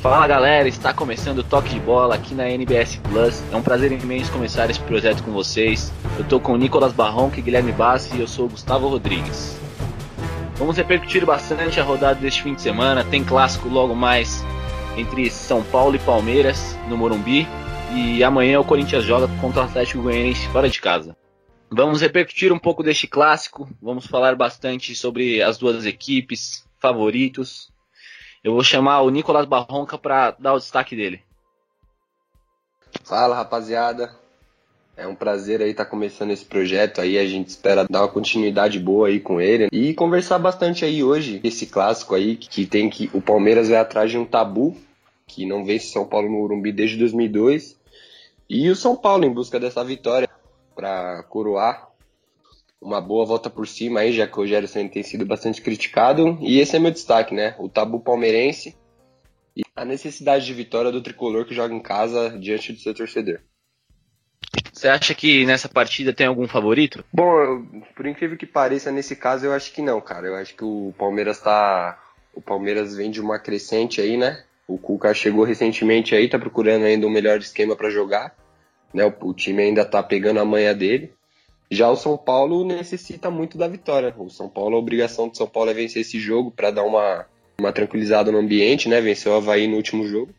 [0.00, 3.42] Fala galera, está começando o Toque de Bola aqui na NBS Plus.
[3.52, 5.92] É um prazer imenso começar esse projeto com vocês.
[6.16, 9.60] Eu estou com o Nicolas Barron, e Guilherme Bassi e eu sou o Gustavo Rodrigues.
[10.56, 13.04] Vamos repercutir bastante a rodada deste fim de semana.
[13.04, 14.42] Tem clássico logo mais
[14.96, 17.46] entre São Paulo e Palmeiras no Morumbi.
[17.94, 21.14] E amanhã o Corinthians joga contra o Atlético Goianiense fora de casa.
[21.70, 23.68] Vamos repercutir um pouco deste clássico.
[23.82, 27.70] Vamos falar bastante sobre as duas equipes, favoritos,
[28.42, 31.22] eu vou chamar o Nicolas Barronca para dar o destaque dele.
[33.04, 34.10] Fala rapaziada,
[34.96, 38.08] é um prazer aí estar tá começando esse projeto aí, a gente espera dar uma
[38.08, 41.40] continuidade boa aí com ele e conversar bastante aí hoje.
[41.44, 44.76] Esse clássico aí que tem que o Palmeiras vai atrás de um tabu
[45.26, 47.78] que não vence São Paulo no Urumbi desde 2002
[48.48, 50.28] e o São Paulo em busca dessa vitória
[50.74, 51.89] para coroar
[52.80, 56.38] uma boa volta por cima aí, já que o Rogério Senna tem sido bastante criticado.
[56.40, 57.54] E esse é meu destaque, né?
[57.58, 58.76] O tabu palmeirense
[59.56, 63.40] e a necessidade de vitória do tricolor que joga em casa diante do seu torcedor.
[64.72, 67.04] Você acha que nessa partida tem algum favorito?
[67.12, 67.64] Bom,
[67.94, 70.26] por incrível que pareça, nesse caso eu acho que não, cara.
[70.28, 72.00] Eu acho que o Palmeiras tá.
[72.34, 74.44] O Palmeiras vem de uma crescente aí, né?
[74.66, 78.34] O Cuca chegou recentemente aí, tá procurando ainda um melhor esquema para jogar.
[78.94, 79.04] Né?
[79.04, 81.12] O, o, time ainda tá pegando a manha dele.
[81.70, 84.12] Já o São Paulo necessita muito da vitória.
[84.18, 87.26] O São Paulo, a obrigação do São Paulo é vencer esse jogo para dar uma,
[87.58, 89.00] uma tranquilizada no ambiente, né?
[89.00, 90.34] Venceu o Havaí no último jogo.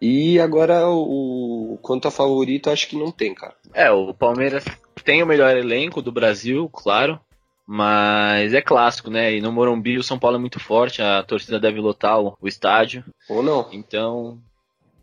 [0.00, 3.56] E agora, o, quanto a favorito, acho que não tem, cara.
[3.74, 4.64] É, o Palmeiras
[5.04, 7.18] tem o melhor elenco do Brasil, claro.
[7.66, 9.34] Mas é clássico, né?
[9.34, 12.46] E no Morumbi o São Paulo é muito forte, a torcida deve lotar o, o
[12.46, 13.04] estádio.
[13.28, 13.68] Ou não.
[13.72, 14.38] Então,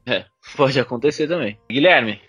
[0.06, 0.24] é,
[0.56, 1.60] pode acontecer também.
[1.70, 2.22] Guilherme,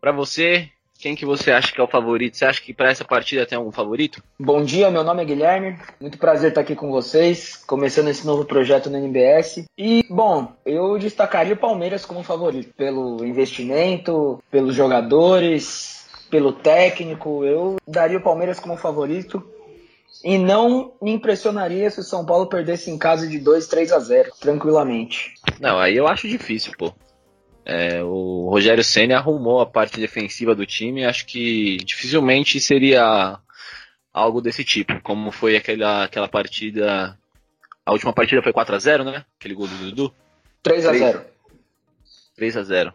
[0.00, 2.36] para você, quem que você acha que é o favorito?
[2.36, 4.22] Você acha que para essa partida tem algum favorito?
[4.38, 5.78] Bom dia, meu nome é Guilherme.
[6.00, 9.64] Muito prazer estar aqui com vocês, começando esse novo projeto no NBS.
[9.78, 17.44] E, bom, eu destacaria o Palmeiras como favorito, pelo investimento, pelos jogadores, pelo técnico.
[17.44, 19.42] Eu daria o Palmeiras como favorito.
[20.24, 24.00] E não me impressionaria se o São Paulo perdesse em casa de 2, 3 a
[24.00, 25.34] 0, tranquilamente.
[25.60, 26.92] Não, aí eu acho difícil, pô.
[27.70, 33.38] É, o Rogério Senna arrumou a parte defensiva do time, acho que dificilmente seria
[34.10, 37.14] algo desse tipo, como foi aquela, aquela partida.
[37.84, 39.22] A última partida foi 4 a 0 né?
[39.38, 40.14] Aquele gol do Dudu.
[40.62, 41.24] 3 a 0
[42.36, 42.94] 3 a 0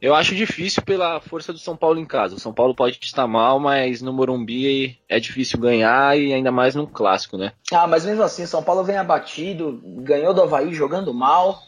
[0.00, 2.36] Eu acho difícil pela força do São Paulo em casa.
[2.36, 6.74] O São Paulo pode estar mal, mas no Morumbi é difícil ganhar e ainda mais
[6.74, 7.52] num clássico, né?
[7.70, 11.62] Ah, mas mesmo assim, São Paulo vem abatido, ganhou do Havaí jogando mal.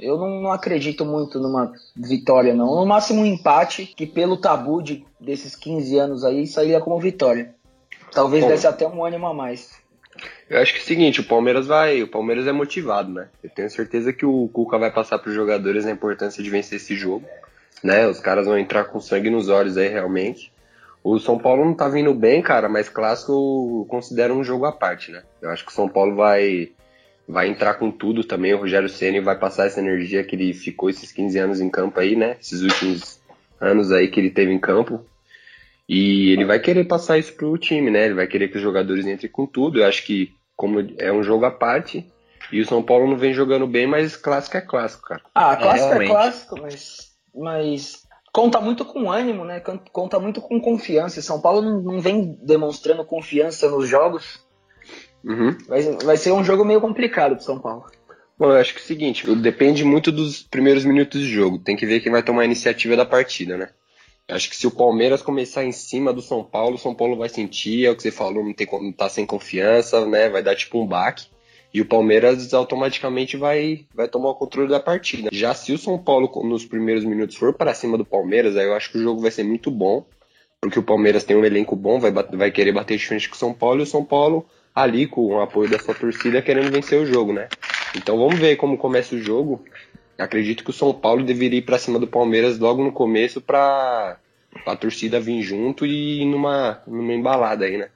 [0.00, 2.74] Eu não, não, acredito muito numa vitória, não.
[2.74, 7.54] No máximo um empate, que pelo tabu de, desses 15 anos aí, sairia como vitória.
[8.12, 9.78] Talvez Bom, desse até um ânimo a mais.
[10.48, 12.02] Eu acho que é o seguinte, o Palmeiras vai.
[12.02, 13.28] O Palmeiras é motivado, né?
[13.42, 16.76] Eu tenho certeza que o Cuca vai passar para os jogadores a importância de vencer
[16.76, 17.24] esse jogo.
[17.82, 18.06] Né?
[18.06, 20.52] Os caras vão entrar com sangue nos olhos aí realmente.
[21.02, 24.72] O São Paulo não tá vindo bem, cara, mas clássico eu considero um jogo à
[24.72, 25.22] parte, né?
[25.40, 26.72] Eu acho que o São Paulo vai
[27.30, 28.52] vai entrar com tudo também.
[28.52, 32.00] O Rogério Ceni vai passar essa energia que ele ficou esses 15 anos em campo
[32.00, 32.36] aí, né?
[32.40, 33.20] Esses últimos
[33.60, 35.04] anos aí que ele teve em campo.
[35.88, 38.06] E ele vai querer passar isso pro time, né?
[38.06, 39.80] Ele vai querer que os jogadores entrem com tudo.
[39.80, 42.06] Eu acho que, como é um jogo à parte,
[42.52, 45.22] e o São Paulo não vem jogando bem, mas clássico é clássico, cara.
[45.34, 48.02] Ah, clássico é, é clássico, mas, mas
[48.32, 49.60] conta muito com ânimo, né?
[49.92, 51.22] Conta muito com confiança.
[51.22, 54.40] São Paulo não, não vem demonstrando confiança nos jogos.
[55.24, 55.56] Uhum.
[55.68, 57.84] Vai, vai ser um jogo meio complicado pro São Paulo.
[58.38, 61.58] Bom, eu acho que é o seguinte, depende muito dos primeiros minutos de jogo.
[61.58, 63.68] Tem que ver quem vai tomar a iniciativa da partida, né?
[64.26, 67.16] Eu acho que se o Palmeiras começar em cima do São Paulo, o São Paulo
[67.16, 70.30] vai sentir, é o que você falou, não, tem, não tá sem confiança, né?
[70.30, 71.26] Vai dar tipo um baque.
[71.72, 75.28] E o Palmeiras automaticamente vai, vai tomar o controle da partida.
[75.30, 78.74] Já se o São Paulo nos primeiros minutos for para cima do Palmeiras, aí eu
[78.74, 80.06] acho que o jogo vai ser muito bom.
[80.60, 83.38] Porque o Palmeiras tem um elenco bom, vai, vai querer bater de frente com o
[83.38, 87.00] São Paulo, e o São Paulo ali com o apoio da sua torcida querendo vencer
[87.00, 87.48] o jogo, né?
[87.96, 89.64] Então vamos ver como começa o jogo.
[90.18, 94.18] Acredito que o São Paulo deveria ir para cima do Palmeiras logo no começo para
[94.66, 97.88] a torcida vir junto e ir numa, numa embalada aí, né?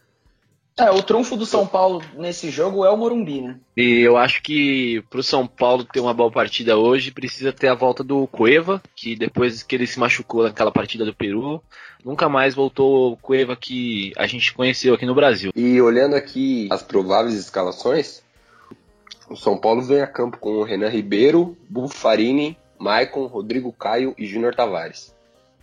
[0.76, 3.56] É, o trunfo do São Paulo nesse jogo é o Morumbi, né?
[3.76, 7.74] E eu acho que pro São Paulo ter uma boa partida hoje, precisa ter a
[7.74, 11.62] volta do Cueva, que depois que ele se machucou naquela partida do Peru,
[12.04, 15.50] nunca mais voltou o Cueva que a gente conheceu aqui no Brasil.
[15.56, 18.22] E olhando aqui as prováveis escalações,
[19.28, 24.26] o São Paulo vem a campo com o Renan Ribeiro, Bufarini, Maicon, Rodrigo Caio e
[24.26, 25.14] Júnior Tavares.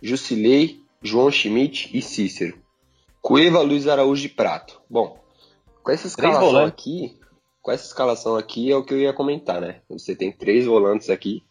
[0.02, 2.58] Jusilei, João Schmidt e Cícero.
[3.20, 4.80] Cueva, Luiz Araújo de Prato.
[4.90, 5.16] Bom,
[5.82, 7.16] com essa escalação aqui,
[7.60, 9.80] com essa escalação aqui é o que eu ia comentar, né?
[9.88, 11.44] Você tem três volantes aqui.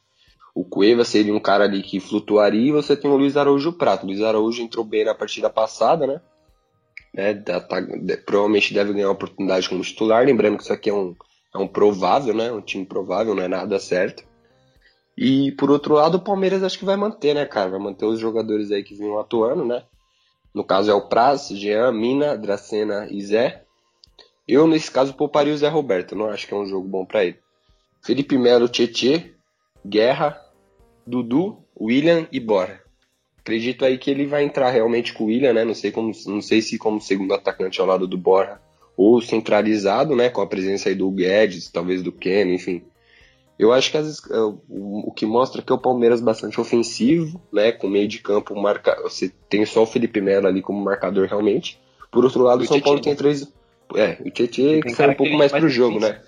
[0.54, 4.04] O Cueva seria um cara ali que flutuaria e você tem o Luiz Araújo Prato.
[4.04, 6.22] O Luiz Araújo entrou bem na partida passada, né?
[7.14, 7.78] É, tá, tá,
[8.26, 10.26] provavelmente deve ganhar uma oportunidade como titular.
[10.26, 11.16] Lembrando que isso aqui é um,
[11.54, 12.52] é um provável, né?
[12.52, 14.24] Um time provável, não é nada certo.
[15.18, 17.70] E por outro lado, o Palmeiras acho que vai manter, né, cara?
[17.70, 19.84] Vai manter os jogadores aí que vinham atuando, né?
[20.54, 23.64] No caso é o Praz, Jean, Mina, Dracena e Zé.
[24.48, 26.16] Eu, nesse caso, pouparia o Zé Roberto.
[26.16, 27.40] Não acho que é um jogo bom para ele.
[28.02, 29.34] Felipe Melo, Tietê,
[29.86, 30.40] Guerra,
[31.06, 32.82] Dudu, William e Bora.
[33.40, 35.64] Acredito aí que ele vai entrar realmente com o William, né?
[35.64, 38.62] Não sei, como, não sei se como segundo atacante ao lado do Bora
[38.96, 40.30] ou centralizado, né?
[40.30, 42.84] Com a presença aí do Guedes, talvez do Ken, enfim.
[43.58, 44.40] Eu acho que as, é,
[44.70, 47.72] o, que mostra que é o Palmeiras bastante ofensivo, né?
[47.72, 51.80] Com meio de campo, marca, você tem só o Felipe Melo ali como marcador realmente.
[52.12, 53.52] Por outro lado, o São Paulo tem três
[53.96, 56.22] é, o Tietchan que sai um pouco mais, mais pro jogo, né?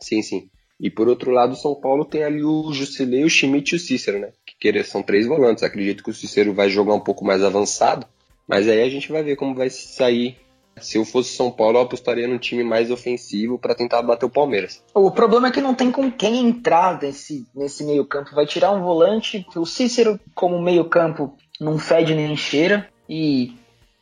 [0.00, 0.50] Sim, sim.
[0.78, 3.80] E por outro lado, o São Paulo tem ali o Jusilei, o Schmidt e o
[3.80, 4.28] Cícero, né?
[4.60, 5.64] Que são três volantes.
[5.64, 8.06] Acredito que o Cícero vai jogar um pouco mais avançado.
[8.46, 10.36] Mas aí a gente vai ver como vai sair.
[10.78, 14.30] Se eu fosse São Paulo, eu apostaria num time mais ofensivo para tentar bater o
[14.30, 14.84] Palmeiras.
[14.94, 18.34] O problema é que não tem com quem entrar nesse, nesse meio-campo.
[18.34, 22.88] Vai tirar um volante, o Cícero, como meio-campo, não fede nem cheira.
[23.08, 23.54] E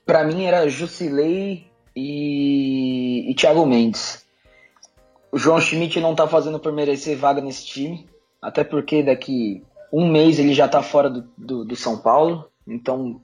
[0.05, 1.65] para mim era Jusilei,
[1.97, 4.24] e, e Thiago Mendes.
[5.35, 8.09] O João Schmidt não tá fazendo por merecer vaga nesse time,
[8.41, 13.21] até porque daqui um mês ele já tá fora do, do, do São Paulo, então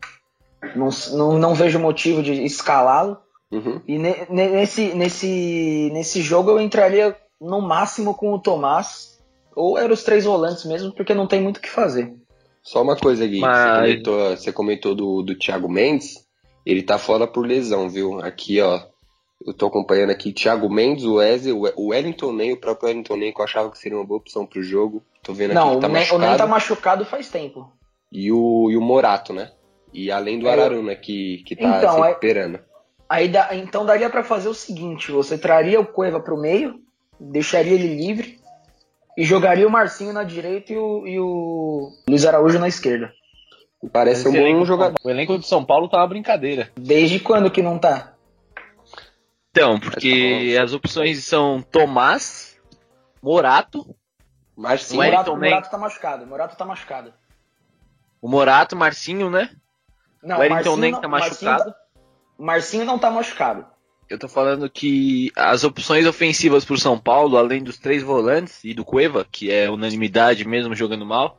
[0.75, 3.17] não, não, não vejo motivo de escalá-lo.
[3.53, 3.81] Uhum.
[3.87, 9.23] E ne, nesse, nesse, nesse jogo eu entraria no máximo com o Tomás,
[9.55, 12.13] ou eram os três volantes mesmo, porque não tem muito o que fazer.
[12.61, 13.57] Só uma coisa, Gui, Mas...
[13.57, 16.27] você comentou, você comentou do, do Thiago Mendes.
[16.67, 18.21] Ele tá fora por lesão, viu?
[18.21, 18.81] Aqui, ó.
[19.47, 23.33] Eu tô acompanhando aqui Thiago Mendes, o Wesley, o Wellington Nem, o próprio Wellington Nem,
[23.33, 25.03] que eu achava que seria uma boa opção pro jogo.
[25.23, 26.21] Tô vendo Não, aqui que tá o machucado.
[26.21, 27.73] Não, o Nem tá machucado faz tempo.
[28.13, 29.51] E o, e o Morato, né?
[29.93, 32.61] E além do é, Araruna, que, que tá então, se recuperando.
[33.09, 36.81] Aí, dá, então daria para fazer o seguinte: você traria o Cueva pro meio,
[37.19, 38.39] deixaria ele livre
[39.17, 43.13] e jogaria o Marcinho na direita e o, e o Luiz Araújo na esquerda.
[43.93, 44.97] Parece um bom jogador.
[45.03, 46.71] O elenco de São Paulo tá uma brincadeira.
[46.77, 48.15] Desde quando que não tá?
[49.61, 52.59] Então, porque as opções são Tomás,
[53.23, 53.95] Morato,
[54.57, 55.03] Marcinho.
[55.03, 56.27] Morato, Morato tá machucado.
[56.27, 57.13] Morato tá machucado.
[58.23, 59.51] O Morato, Marcinho, né?
[60.23, 61.45] Não, o Wellington nem tá machucado.
[61.45, 61.75] Marcinho,
[62.39, 63.67] Marcinho não tá machucado.
[64.09, 68.73] Eu tô falando que as opções ofensivas pro São Paulo, além dos três volantes e
[68.73, 71.39] do Cueva, que é unanimidade mesmo jogando mal,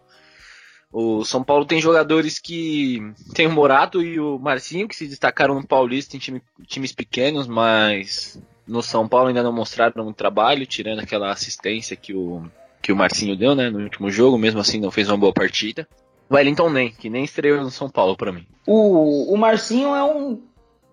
[0.91, 2.99] o São Paulo tem jogadores que.
[3.33, 7.47] Tem o Morato e o Marcinho, que se destacaram no Paulista em time, times pequenos,
[7.47, 12.43] mas no São Paulo ainda não mostraram muito trabalho, tirando aquela assistência que o,
[12.81, 15.87] que o Marcinho deu né, no último jogo, mesmo assim não fez uma boa partida.
[16.29, 18.45] Wellington nem, que nem estreou no São Paulo para mim.
[18.67, 20.41] O, o Marcinho é um,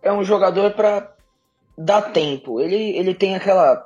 [0.02, 1.12] é um jogador para
[1.76, 2.60] dar tempo.
[2.60, 3.84] Ele, ele tem aquela,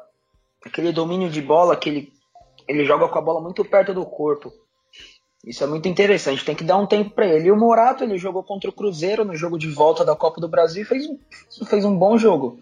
[0.65, 2.13] aquele domínio de bola que ele,
[2.67, 4.53] ele joga com a bola muito perto do corpo.
[5.45, 7.49] Isso é muito interessante, tem que dar um tempo para ele.
[7.49, 10.49] E o Morato, ele jogou contra o Cruzeiro no jogo de volta da Copa do
[10.49, 11.07] Brasil e fez,
[11.67, 12.61] fez um bom jogo.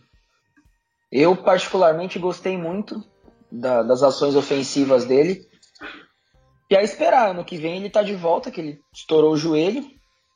[1.13, 3.05] Eu, particularmente, gostei muito
[3.51, 5.47] da, das ações ofensivas dele.
[6.71, 9.85] E a esperar, ano que vem ele tá de volta, que ele estourou o joelho,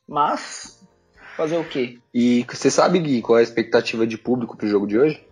[0.07, 0.85] mas
[1.37, 1.99] fazer o quê?
[2.13, 5.25] E você sabe, Gui, qual é a expectativa de público pro jogo de hoje?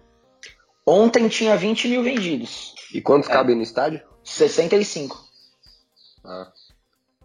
[0.87, 2.75] Ontem tinha 20 mil vendidos.
[2.95, 3.33] E quantos é.
[3.33, 4.01] cabem no estádio?
[4.25, 5.21] 65.
[6.25, 6.53] Ah.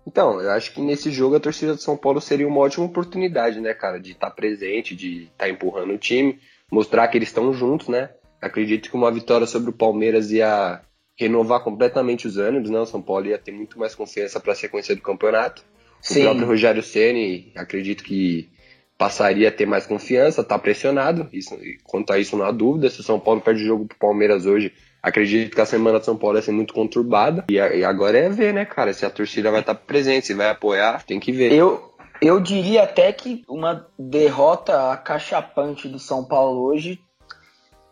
[0.07, 3.59] Então, eu acho que nesse jogo a torcida de São Paulo seria uma ótima oportunidade,
[3.59, 6.39] né, cara, de estar tá presente, de estar tá empurrando o time,
[6.71, 8.11] mostrar que eles estão juntos, né?
[8.41, 10.81] Acredito que uma vitória sobre o Palmeiras ia
[11.19, 12.79] renovar completamente os ânimos, né?
[12.79, 15.65] O São Paulo ia ter muito mais confiança para a sequência do campeonato.
[16.01, 16.21] Sim.
[16.21, 18.49] O próprio Rogério Ceni, acredito que
[18.97, 21.27] passaria a ter mais confiança, tá pressionado.
[21.33, 22.89] Isso, quanto a isso, não há dúvida.
[22.89, 26.05] Se o São Paulo perde o jogo pro Palmeiras hoje, Acredito que a semana de
[26.05, 27.45] São Paulo vai ser muito conturbada.
[27.49, 28.93] E, agora é ver, né, cara?
[28.93, 31.53] Se a torcida vai estar presente, se vai apoiar, tem que ver.
[31.53, 36.99] Eu, eu diria até que uma derrota acachapante do São Paulo hoje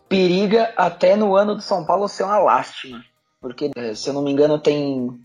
[0.09, 3.03] periga até no ano do São Paulo ser uma lástima.
[3.39, 5.19] Porque, eh, se eu não me engano, tem,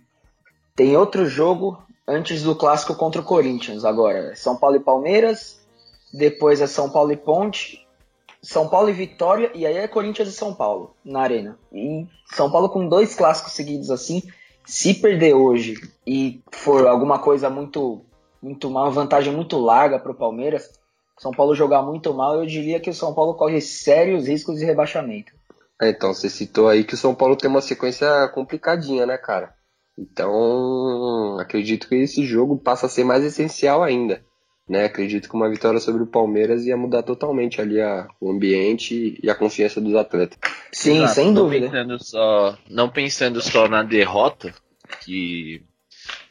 [0.76, 3.84] tem outro jogo antes do clássico contra o Corinthians.
[3.84, 5.60] Agora, São Paulo e Palmeiras,
[6.12, 7.87] depois é São Paulo e Ponte,
[8.42, 11.59] são Paulo e Vitória, e aí é Corinthians e São Paulo na Arena.
[11.73, 14.23] E São Paulo com dois clássicos seguidos assim,
[14.64, 15.75] se perder hoje
[16.06, 18.04] e for alguma coisa muito,
[18.42, 20.70] muito uma vantagem muito larga para o Palmeiras,
[21.18, 24.64] São Paulo jogar muito mal, eu diria que o São Paulo corre sérios riscos de
[24.64, 25.32] rebaixamento.
[25.80, 29.54] É, então, você citou aí que o São Paulo tem uma sequência complicadinha, né, cara?
[29.99, 34.23] Então, acredito que esse jogo passa a ser mais essencial ainda.
[34.70, 34.84] Né?
[34.84, 39.28] Acredito que uma vitória sobre o Palmeiras ia mudar totalmente ali a, o ambiente e
[39.28, 40.38] a confiança dos atletas.
[40.70, 41.14] Sim, Exato.
[41.14, 41.66] sem dúvida.
[41.66, 44.54] Não pensando, só, não pensando só na derrota,
[45.04, 45.60] que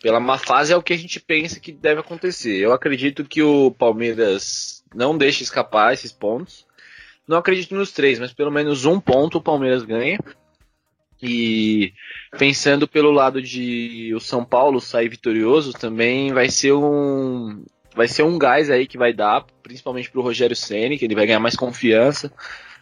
[0.02, 2.56] pela má fase é o que a gente pensa que deve acontecer.
[2.56, 6.66] Eu acredito que o Palmeiras não deixe escapar esses pontos.
[7.28, 10.18] Não acredito nos três, mas pelo menos um ponto o Palmeiras ganha.
[11.22, 11.92] E
[12.38, 17.66] pensando pelo lado de o São Paulo sair vitorioso, também vai ser um
[17.96, 21.26] vai ser um gás aí que vai dar, principalmente pro Rogério Ceni, que ele vai
[21.26, 22.32] ganhar mais confiança,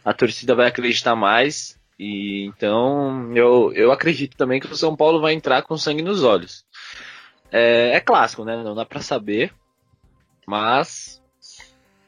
[0.04, 1.78] a torcida vai acreditar mais.
[1.98, 6.22] E então eu, eu acredito também que o São Paulo vai entrar com sangue nos
[6.22, 6.64] olhos.
[7.50, 8.62] É, é clássico, né?
[8.62, 9.52] Não dá para saber.
[10.46, 11.20] Mas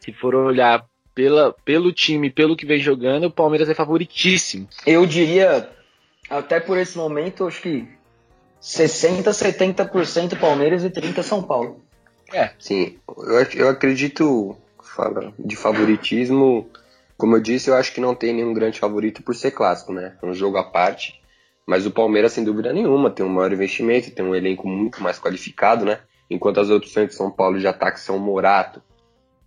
[0.00, 4.68] se for olhar pela, pelo time, pelo que vem jogando, o Palmeiras é favoritíssimo.
[4.86, 5.68] Eu diria
[6.28, 7.88] até por esse momento, acho que
[8.60, 11.82] 60, 70% Palmeiras e 30% São Paulo.
[12.32, 12.50] É.
[12.58, 16.70] Sim, eu, eu acredito, fala de favoritismo,
[17.20, 20.16] como eu disse, eu acho que não tem nenhum grande favorito por ser clássico, né?
[20.22, 21.20] É um jogo à parte.
[21.66, 25.18] Mas o Palmeiras, sem dúvida nenhuma, tem um maior investimento, tem um elenco muito mais
[25.18, 26.00] qualificado, né?
[26.30, 28.82] Enquanto as opções de São Paulo de ataque são Morato,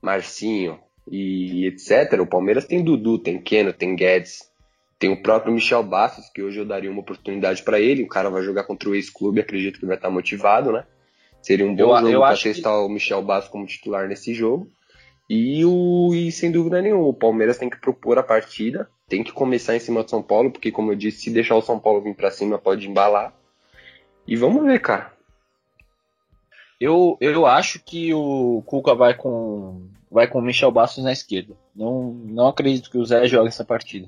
[0.02, 2.20] Marcinho e etc.
[2.22, 4.50] O Palmeiras tem Dudu, tem Keno, tem Guedes,
[5.00, 8.04] tem o próprio Michel Bastos, que hoje eu daria uma oportunidade para ele.
[8.04, 10.86] O cara vai jogar contra o ex-clube, acredito que vai estar motivado, né?
[11.44, 12.86] Seria um bom eu, jogo para testar que...
[12.86, 14.72] o Michel Bastos como titular nesse jogo.
[15.30, 19.32] E, o, e sem dúvida nenhuma, o Palmeiras tem que propor a partida, tem que
[19.32, 22.02] começar em cima do São Paulo, porque como eu disse, se deixar o São Paulo
[22.02, 23.34] vir para cima pode embalar.
[24.26, 25.14] E vamos ver, cara.
[26.80, 31.56] Eu, eu acho que o Cuca vai com vai com o Michel Bastos na esquerda.
[31.76, 34.08] Não, não acredito que o Zé jogue essa partida.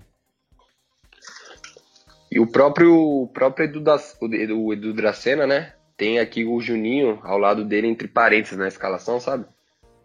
[2.31, 5.73] E o próprio, o próprio Edu, da, o Edu Dracena, né?
[5.97, 9.45] Tem aqui o Juninho ao lado dele, entre parênteses, na escalação, sabe?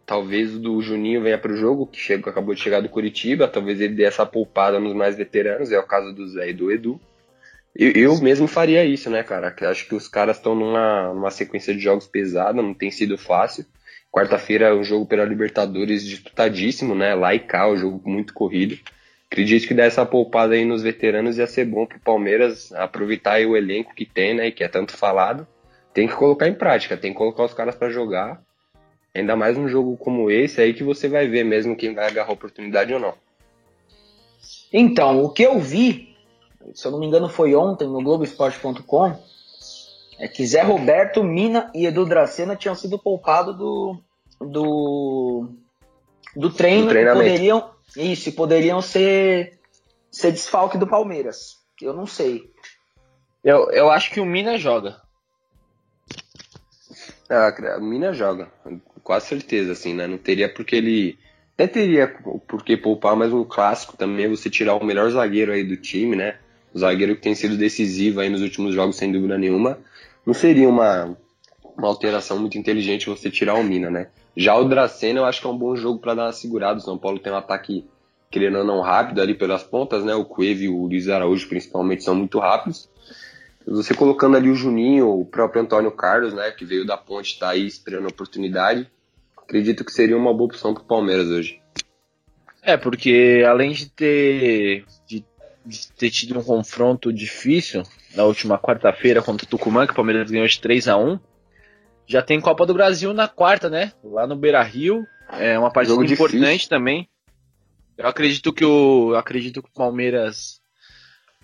[0.07, 3.49] Talvez o do Juninho venha para o jogo, que chegou, acabou de chegar do Curitiba.
[3.49, 6.71] Talvez ele dê essa poupada nos mais veteranos, é o caso do Zé e do
[6.71, 7.01] Edu.
[7.75, 9.55] Eu, eu mesmo faria isso, né, cara?
[9.63, 13.65] Acho que os caras estão numa, numa sequência de jogos pesada, não tem sido fácil.
[14.11, 17.15] Quarta-feira é um jogo pela Libertadores disputadíssimo, né?
[17.15, 18.77] Lá e cá, um jogo muito corrido.
[19.31, 23.95] Acredito que dessa poupada aí nos veteranos ia ser bom pro Palmeiras aproveitar o elenco
[23.95, 24.51] que tem, né?
[24.51, 25.47] Que é tanto falado.
[25.93, 28.43] Tem que colocar em prática, tem que colocar os caras para jogar.
[29.15, 32.31] Ainda mais um jogo como esse aí que você vai ver mesmo quem vai agarrar
[32.31, 33.15] a oportunidade ou não.
[34.73, 36.17] Então, o que eu vi,
[36.75, 39.19] se eu não me engano foi ontem no Globoesporte.com,
[40.19, 43.99] é que Zé Roberto, Mina e Edu Dracena tinham sido poupados do,
[44.41, 45.49] do,
[46.37, 49.59] do treino do e poderiam isso, poderiam ser,
[50.11, 51.59] ser desfalque do Palmeiras.
[51.83, 52.53] Eu não sei.
[53.43, 55.01] Eu, eu acho que o Mina joga.
[57.31, 58.49] Ah, o Mina joga,
[59.05, 60.05] quase certeza, assim, né?
[60.09, 61.17] Não teria porque ele.
[61.55, 62.09] Até teria
[62.49, 65.77] por que poupar, mas um clássico também é você tirar o melhor zagueiro aí do
[65.77, 66.39] time, né?
[66.75, 69.79] O zagueiro que tem sido decisivo aí nos últimos jogos, sem dúvida nenhuma.
[70.27, 71.17] Não seria uma,
[71.79, 74.09] uma alteração muito inteligente você tirar o Mina, né?
[74.37, 76.81] Já o Dracena eu acho que é um bom jogo para dar uma segurada.
[76.81, 77.87] O São Paulo tem um ataque,
[78.29, 80.17] querendo ou não, rápido ali pelas pontas, né?
[80.17, 82.90] O Cueve e o Luiz Araújo, principalmente, são muito rápidos.
[83.71, 86.51] Você colocando ali o Juninho, o próprio Antônio Carlos, né?
[86.51, 88.91] Que veio da ponte, tá aí esperando a oportunidade.
[89.37, 91.61] Acredito que seria uma boa opção pro Palmeiras hoje.
[92.63, 95.25] É, porque além de ter, de,
[95.65, 97.83] de ter tido um confronto difícil
[98.15, 101.19] na última quarta-feira contra o Tucumã, que o Palmeiras ganhou de 3 a 1
[102.11, 103.93] já tem Copa do Brasil na quarta, né?
[104.03, 105.07] Lá no Beira Rio.
[105.33, 106.69] É uma partida importante difícil.
[106.69, 107.09] também.
[107.97, 109.15] Eu acredito que o.
[109.15, 110.61] acredito que o Palmeiras.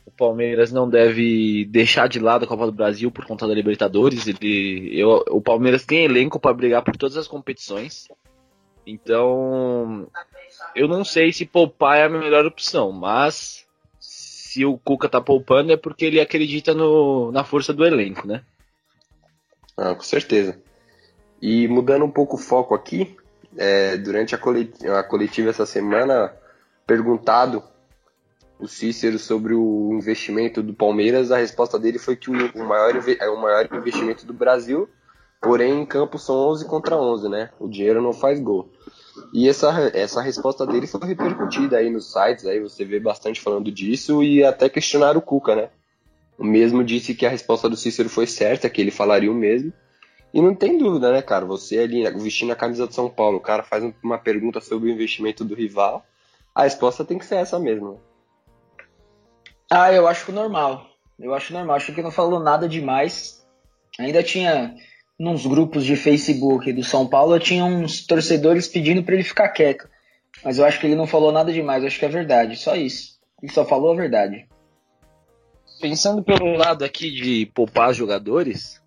[0.07, 4.27] O Palmeiras não deve deixar de lado a Copa do Brasil por conta da Libertadores.
[4.29, 8.09] Ele, eu, o Palmeiras tem elenco para brigar por todas as competições.
[8.87, 10.07] Então,
[10.75, 13.67] eu não sei se poupar é a melhor opção, mas
[13.99, 18.43] se o Cuca tá poupando é porque ele acredita no, na força do elenco, né?
[19.77, 20.59] Ah, com certeza.
[21.43, 23.17] E mudando um pouco o foco aqui,
[23.59, 26.33] é, durante a coletiva, a coletiva essa semana,
[26.87, 27.63] perguntado
[28.59, 33.29] o Cícero sobre o investimento do Palmeiras, a resposta dele foi que o, maior, é
[33.29, 34.89] o maior investimento do Brasil,
[35.41, 37.51] porém em campo são 11 contra 11, né?
[37.61, 38.71] O dinheiro não faz gol.
[39.33, 43.71] E essa, essa resposta dele foi repercutida aí nos sites, aí você vê bastante falando
[43.71, 45.71] disso e até questionar o Cuca, né?
[46.39, 49.73] O mesmo disse que a resposta do Cícero foi certa, que ele falaria o mesmo.
[50.35, 51.47] E não tem dúvida, né, cara?
[51.47, 54.93] Você ali vestindo a camisa de São Paulo, o cara faz uma pergunta sobre o
[54.93, 56.05] investimento do rival,
[56.55, 58.01] a resposta tem que ser essa mesmo.
[59.71, 60.87] Ah, eu acho normal.
[61.19, 61.77] Eu acho normal.
[61.77, 63.45] Acho que não falou nada demais.
[63.99, 64.75] Ainda tinha
[65.19, 69.89] nos grupos de Facebook do São Paulo, tinha uns torcedores pedindo para ele ficar quieto.
[70.45, 71.83] Mas eu acho que ele não falou nada demais.
[71.83, 72.57] Eu acho que é verdade.
[72.57, 73.19] Só isso.
[73.43, 74.47] Ele só falou a verdade.
[75.81, 78.81] Pensando pelo lado aqui de poupar jogadores,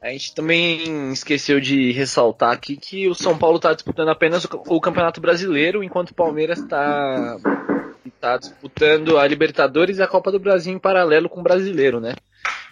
[0.00, 4.80] a gente também esqueceu de ressaltar aqui que o São Paulo está disputando apenas o
[4.80, 7.36] Campeonato Brasileiro, enquanto o Palmeiras está
[8.20, 12.14] tá disputando a Libertadores e a Copa do Brasil em paralelo com o Brasileiro, né?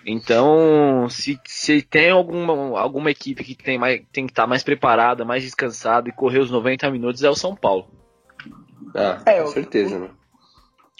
[0.06, 4.62] Então, se, se tem alguma, alguma equipe que tem, mais, tem que estar tá mais
[4.62, 7.88] preparada, mais descansada e correr os 90 minutos, é o São Paulo.
[8.94, 10.10] Ah, é, com certeza, né?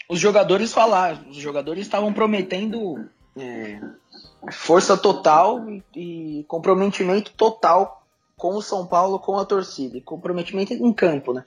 [0.09, 3.79] Os jogadores falaram, os jogadores estavam prometendo é,
[4.51, 5.65] força total
[5.95, 8.03] e comprometimento total
[8.35, 11.43] com o São Paulo, com a torcida, e comprometimento em campo, né?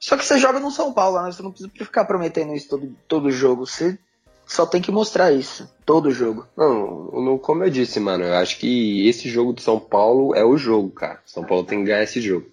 [0.00, 1.30] Só que você joga no São Paulo, né?
[1.30, 3.66] Você não precisa ficar prometendo isso todo, todo jogo.
[3.66, 3.98] Você
[4.46, 6.46] só tem que mostrar isso, todo jogo.
[6.56, 10.56] Não, como eu disse, mano, eu acho que esse jogo do São Paulo é o
[10.56, 11.20] jogo, cara.
[11.26, 12.46] São Paulo tem que ganhar esse jogo.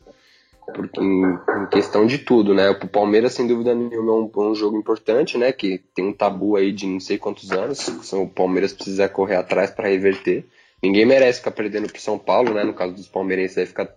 [0.74, 2.70] Porque em, em questão de tudo, né?
[2.70, 5.54] O Palmeiras, sem dúvida nenhuma, é um, um, jogo importante, né?
[5.54, 7.88] Que tem um tabu aí de não sei quantos anos.
[8.12, 10.46] O Palmeiras precisa correr atrás para reverter.
[10.84, 12.63] Ninguém merece ficar perdendo pro São Paulo, né?
[12.63, 13.89] No caso dos palmeirenses, aí ficar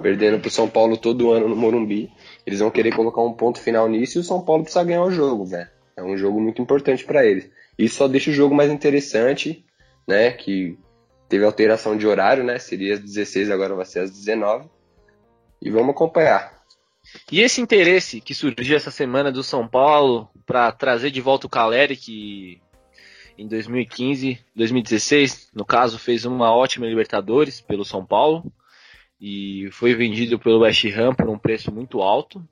[0.00, 2.10] perdendo pro São Paulo todo ano no Morumbi.
[2.46, 5.10] Eles vão querer colocar um ponto final nisso e o São Paulo precisa ganhar o
[5.10, 5.68] jogo, velho.
[5.96, 7.50] É um jogo muito importante para eles.
[7.78, 9.64] Isso só deixa o jogo mais interessante,
[10.06, 10.32] né?
[10.32, 10.78] Que
[11.28, 12.58] teve alteração de horário, né?
[12.58, 14.68] Seria às 16, agora vai ser às 19
[15.62, 16.62] e vamos acompanhar.
[17.30, 21.50] E esse interesse que surgiu essa semana do São Paulo para trazer de volta o
[21.50, 22.60] Caleri, que
[23.36, 28.52] em 2015, 2016, no caso, fez uma ótima Libertadores pelo São Paulo
[29.26, 32.46] e foi vendido pelo West Ham por um preço muito alto.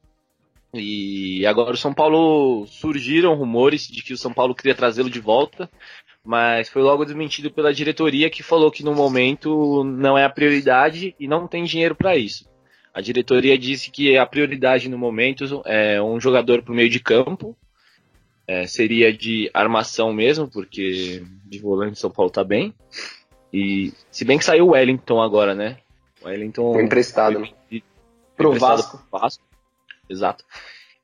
[0.73, 5.21] E agora o São Paulo surgiram rumores de que o São Paulo queria trazê-lo de
[5.21, 5.69] volta,
[6.25, 11.15] mas foi logo desmentido pela diretoria que falou que no momento não é a prioridade
[11.21, 12.49] e não tem dinheiro para isso.
[12.95, 17.01] A diretoria disse que a prioridade no momento é um jogador para o meio de
[17.01, 17.55] campo.
[18.47, 22.73] É, seria de armação mesmo, porque de volante São Paulo tá bem.
[23.53, 25.77] E se bem que saiu o Wellington agora, né?
[26.23, 27.83] O Wellington foi emprestado, foi, né?
[28.37, 28.99] pro Vasco.
[29.11, 29.45] Pro Vasco.
[30.09, 30.45] Exato.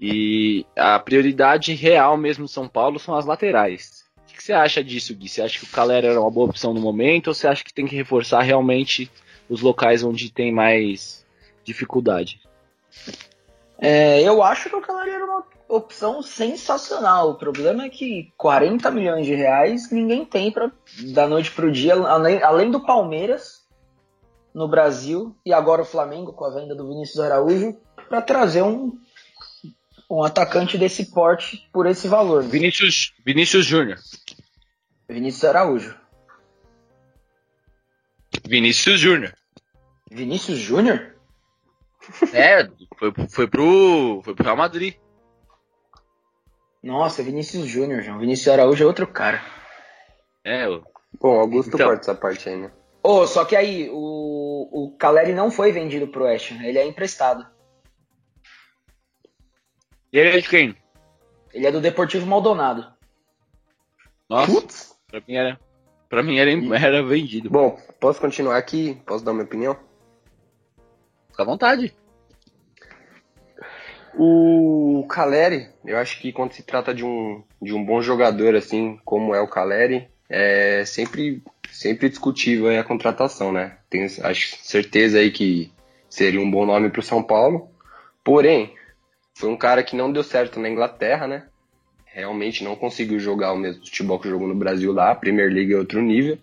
[0.00, 4.04] E a prioridade real mesmo do São Paulo são as laterais.
[4.16, 5.28] O que você acha disso, Gui?
[5.28, 7.74] Você acha que o Calera era uma boa opção no momento ou você acha que
[7.74, 9.10] tem que reforçar realmente
[9.48, 11.26] os locais onde tem mais
[11.64, 12.40] dificuldade.
[13.80, 17.30] É, eu acho que o Caleri era uma opção sensacional.
[17.30, 20.70] O problema é que 40 milhões de reais ninguém tem para
[21.12, 23.57] da noite para o dia, além, além do Palmeiras
[24.54, 27.76] no Brasil e agora o Flamengo com a venda do Vinícius Araújo
[28.08, 28.98] para trazer um,
[30.10, 32.42] um atacante desse porte por esse valor.
[32.42, 33.98] Vinícius, Vinícius Júnior.
[35.08, 35.96] Vinícius Araújo.
[38.46, 39.34] Vinícius Júnior.
[40.10, 41.14] Vinícius Júnior?
[42.32, 44.94] É, foi, foi, pro, foi pro Real Madrid.
[46.82, 48.18] Nossa, Vinícius Júnior, João.
[48.18, 49.42] Vinícius Araújo é outro cara.
[50.44, 50.82] É, eu...
[51.20, 51.88] Bom, Augusto então...
[51.88, 52.70] corta essa parte aí, né?
[53.10, 56.86] Oh, só que aí, o, o Caleri não foi vendido pro West Ham, ele é
[56.86, 57.46] emprestado.
[60.12, 60.76] E ele é de quem?
[61.54, 62.86] Ele é do Deportivo Maldonado.
[64.28, 64.94] Nossa, Putz.
[65.10, 65.58] pra mim era,
[66.06, 67.48] pra mim era, era vendido.
[67.48, 69.00] Bom, posso continuar aqui?
[69.06, 69.74] Posso dar minha opinião?
[71.30, 71.96] Fica à vontade.
[74.18, 78.98] O Caleri, eu acho que quando se trata de um, de um bom jogador, assim
[79.02, 83.78] como é o Caleri, é sempre, sempre discutível a contratação, né?
[83.88, 85.72] Tenho acho certeza aí que
[86.08, 87.70] seria um bom nome para o São Paulo.
[88.22, 88.74] Porém,
[89.34, 91.44] foi um cara que não deu certo na Inglaterra, né?
[92.06, 95.10] Realmente não conseguiu jogar o mesmo futebol que jogou no Brasil lá.
[95.10, 96.36] A Premier League é outro nível.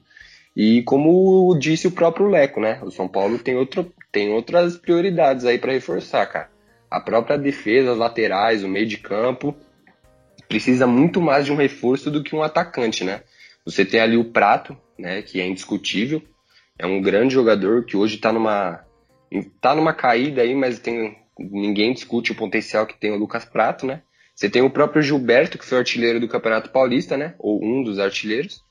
[0.55, 2.79] E como disse o próprio Leco, né?
[2.81, 6.49] O São Paulo tem, outro, tem outras prioridades aí para reforçar, cara.
[6.89, 9.53] A própria defesa, as laterais, o meio de campo,
[10.47, 13.21] precisa muito mais de um reforço do que um atacante, né?
[13.65, 16.21] Você tem ali o Prato, né, que é indiscutível,
[16.77, 18.85] é um grande jogador que hoje está numa
[19.59, 23.85] tá numa caída aí, mas tem ninguém discute o potencial que tem o Lucas Prato,
[23.85, 24.01] né?
[24.33, 27.35] Você tem o próprio Gilberto, que foi artilheiro do Campeonato Paulista, né?
[27.39, 28.63] Ou um dos artilheiros.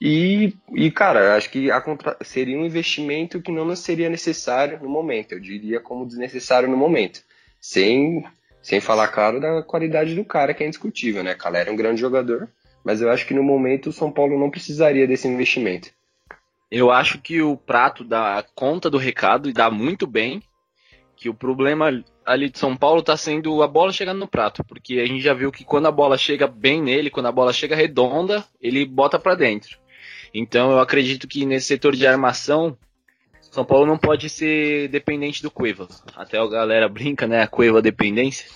[0.00, 2.16] E, e cara, acho que contra...
[2.22, 5.32] seria um investimento que não seria necessário no momento.
[5.32, 7.22] Eu diria como desnecessário no momento.
[7.60, 8.24] Sem,
[8.62, 11.34] sem falar, claro, da qualidade do cara, que é indiscutível, né?
[11.34, 12.48] Calera é um grande jogador,
[12.88, 15.90] mas eu acho que no momento o São Paulo não precisaria desse investimento.
[16.70, 20.42] Eu acho que o Prato dá conta do recado e dá muito bem.
[21.14, 25.00] que o problema ali de São Paulo tá sendo a bola chegando no prato, porque
[25.00, 27.76] a gente já viu que quando a bola chega bem nele, quando a bola chega
[27.76, 29.78] redonda, ele bota para dentro.
[30.32, 32.74] Então eu acredito que nesse setor de armação,
[33.50, 35.88] São Paulo não pode ser dependente do Cueva.
[36.16, 38.46] Até a galera brinca, né, a Cueva dependência.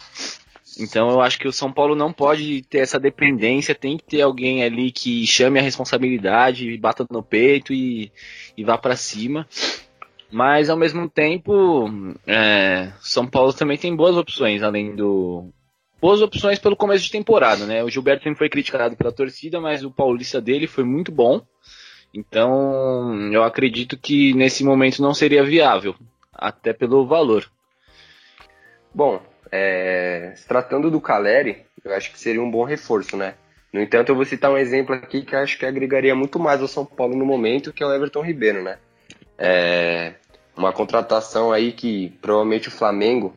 [0.79, 4.23] Então eu acho que o São Paulo não pode ter essa dependência, tem que ter
[4.23, 8.11] alguém ali que chame a responsabilidade, bata no peito e,
[8.57, 9.47] e vá para cima.
[10.31, 11.91] Mas ao mesmo tempo,
[12.27, 15.51] é, São Paulo também tem boas opções, além do.
[16.01, 17.85] Boas opções pelo começo de temporada, né?
[17.85, 21.43] O Gilberto sempre foi criticado pela torcida, mas o paulista dele foi muito bom.
[22.15, 25.95] Então, eu acredito que nesse momento não seria viável,
[26.33, 27.49] até pelo valor.
[28.93, 33.35] Bom, é, se tratando do Caleri, eu acho que seria um bom reforço, né?
[33.71, 36.69] No entanto, eu vou citar um exemplo aqui que acho que agregaria muito mais ao
[36.69, 38.79] São Paulo no momento, que é o Everton Ribeiro, né?
[39.39, 40.15] É,
[40.57, 43.35] uma contratação aí que provavelmente o Flamengo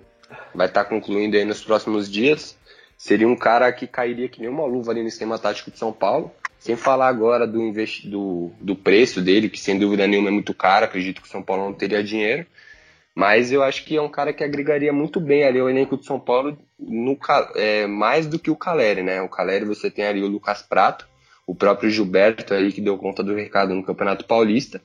[0.53, 2.57] vai estar tá concluindo aí nos próximos dias.
[2.97, 5.91] Seria um cara que cairia que nem uma luva ali no esquema tático de São
[5.91, 6.31] Paulo.
[6.57, 7.59] Sem falar agora do,
[8.05, 11.43] do, do preço dele, que sem dúvida nenhuma é muito caro, acredito que o São
[11.43, 12.45] Paulo não teria dinheiro.
[13.15, 16.05] Mas eu acho que é um cara que agregaria muito bem ali ao elenco de
[16.05, 17.17] São Paulo, no,
[17.55, 19.21] é, mais do que o Caleri, né?
[19.21, 21.07] O Caleri você tem ali o Lucas Prato,
[21.47, 24.81] o próprio Gilberto aí que deu conta do recado no Campeonato Paulista.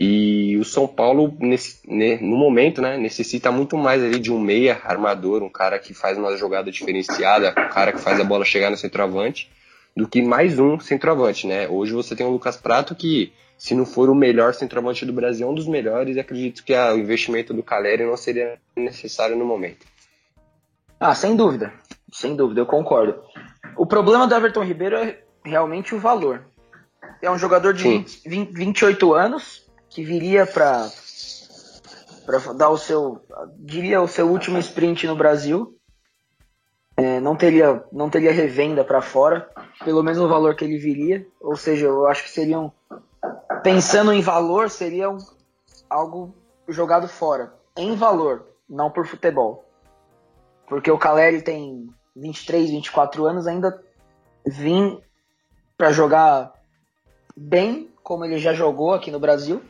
[0.00, 4.38] E o São Paulo, nesse, né, no momento, né, necessita muito mais ali de um
[4.38, 8.44] meia armador, um cara que faz uma jogada diferenciada, um cara que faz a bola
[8.44, 9.50] chegar no centroavante,
[9.96, 11.68] do que mais um centroavante, né?
[11.68, 15.46] Hoje você tem o Lucas Prato que, se não for o melhor centroavante do Brasil,
[15.46, 19.44] é um dos melhores, e acredito que o investimento do Caleri não seria necessário no
[19.44, 19.84] momento.
[21.00, 21.72] Ah, sem dúvida.
[22.12, 23.20] Sem dúvida, eu concordo.
[23.76, 26.44] O problema do Everton Ribeiro é realmente o valor.
[27.20, 30.88] É um jogador de 20, 20, 28 anos, que viria para
[32.24, 33.22] para dar o seu,
[33.58, 35.74] diria o seu último sprint no Brasil.
[36.96, 39.48] É, não teria não teria revenda para fora,
[39.84, 41.26] pelo menos o valor que ele viria.
[41.40, 42.72] Ou seja, eu acho que seriam
[43.62, 45.18] pensando em valor, seria um,
[45.88, 46.34] algo
[46.68, 49.64] jogado fora, em valor, não por futebol.
[50.66, 53.82] Porque o Caleri tem 23, 24 anos, ainda
[54.46, 55.00] vim
[55.76, 56.52] para jogar
[57.36, 59.62] bem, como ele já jogou aqui no Brasil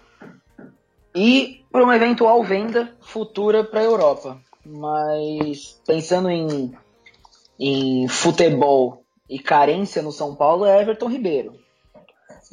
[1.14, 4.38] e para uma eventual venda futura para a Europa.
[4.64, 6.72] Mas pensando em,
[7.58, 11.54] em futebol e carência no São Paulo é Everton Ribeiro.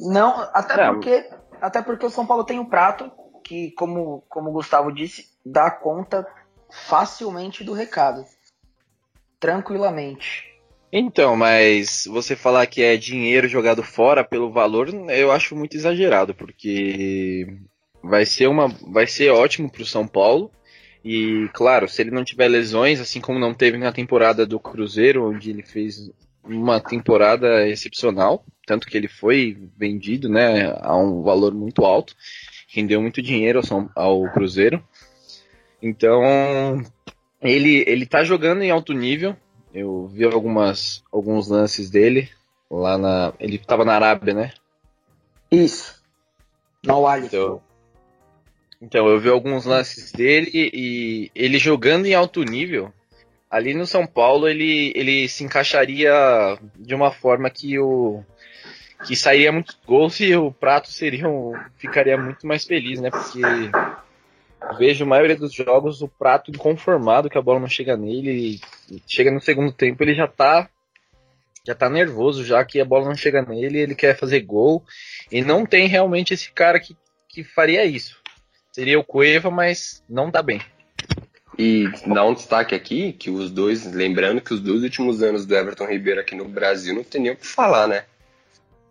[0.00, 1.30] Não, até porque
[1.60, 3.10] até porque o São Paulo tem um prato
[3.42, 6.26] que, como, como o Gustavo disse, dá conta
[6.70, 8.24] facilmente do recado.
[9.38, 10.44] Tranquilamente.
[10.92, 16.34] Então, mas você falar que é dinheiro jogado fora pelo valor, eu acho muito exagerado,
[16.34, 17.58] porque
[18.02, 20.50] vai ser uma vai ser ótimo para o São Paulo.
[21.04, 25.28] E claro, se ele não tiver lesões, assim como não teve na temporada do Cruzeiro,
[25.28, 26.10] onde ele fez
[26.46, 32.14] uma temporada excepcional, tanto que ele foi vendido, né, a um valor muito alto,
[32.68, 34.82] rendeu muito dinheiro ao, São, ao Cruzeiro.
[35.82, 36.22] Então,
[37.40, 39.36] ele ele tá jogando em alto nível.
[39.74, 42.30] Eu vi algumas alguns lances dele
[42.70, 44.52] lá na, ele estava na Arábia, né?
[45.50, 46.02] Isso.
[46.82, 47.60] No Al então,
[48.80, 52.92] então, eu vi alguns lances dele e ele jogando em alto nível.
[53.50, 56.12] Ali no São Paulo, ele, ele se encaixaria
[56.74, 58.22] de uma forma que o
[59.06, 63.10] que sairia muitos gols e o Prato seria um, ficaria muito mais feliz, né?
[63.10, 63.40] Porque
[64.78, 68.60] vejo a maioria dos jogos o Prato inconformado que a bola não chega nele.
[69.06, 70.68] chega no segundo tempo, ele já tá
[71.64, 74.84] já tá nervoso já que a bola não chega nele, ele quer fazer gol.
[75.30, 76.96] E não tem realmente esse cara que,
[77.28, 78.22] que faria isso
[78.76, 80.60] seria o Cueva, mas não tá bem.
[81.58, 85.54] E dá um destaque aqui que os dois, lembrando que os dois últimos anos do
[85.54, 88.04] Everton Ribeiro aqui no Brasil não tem nem o que falar, né?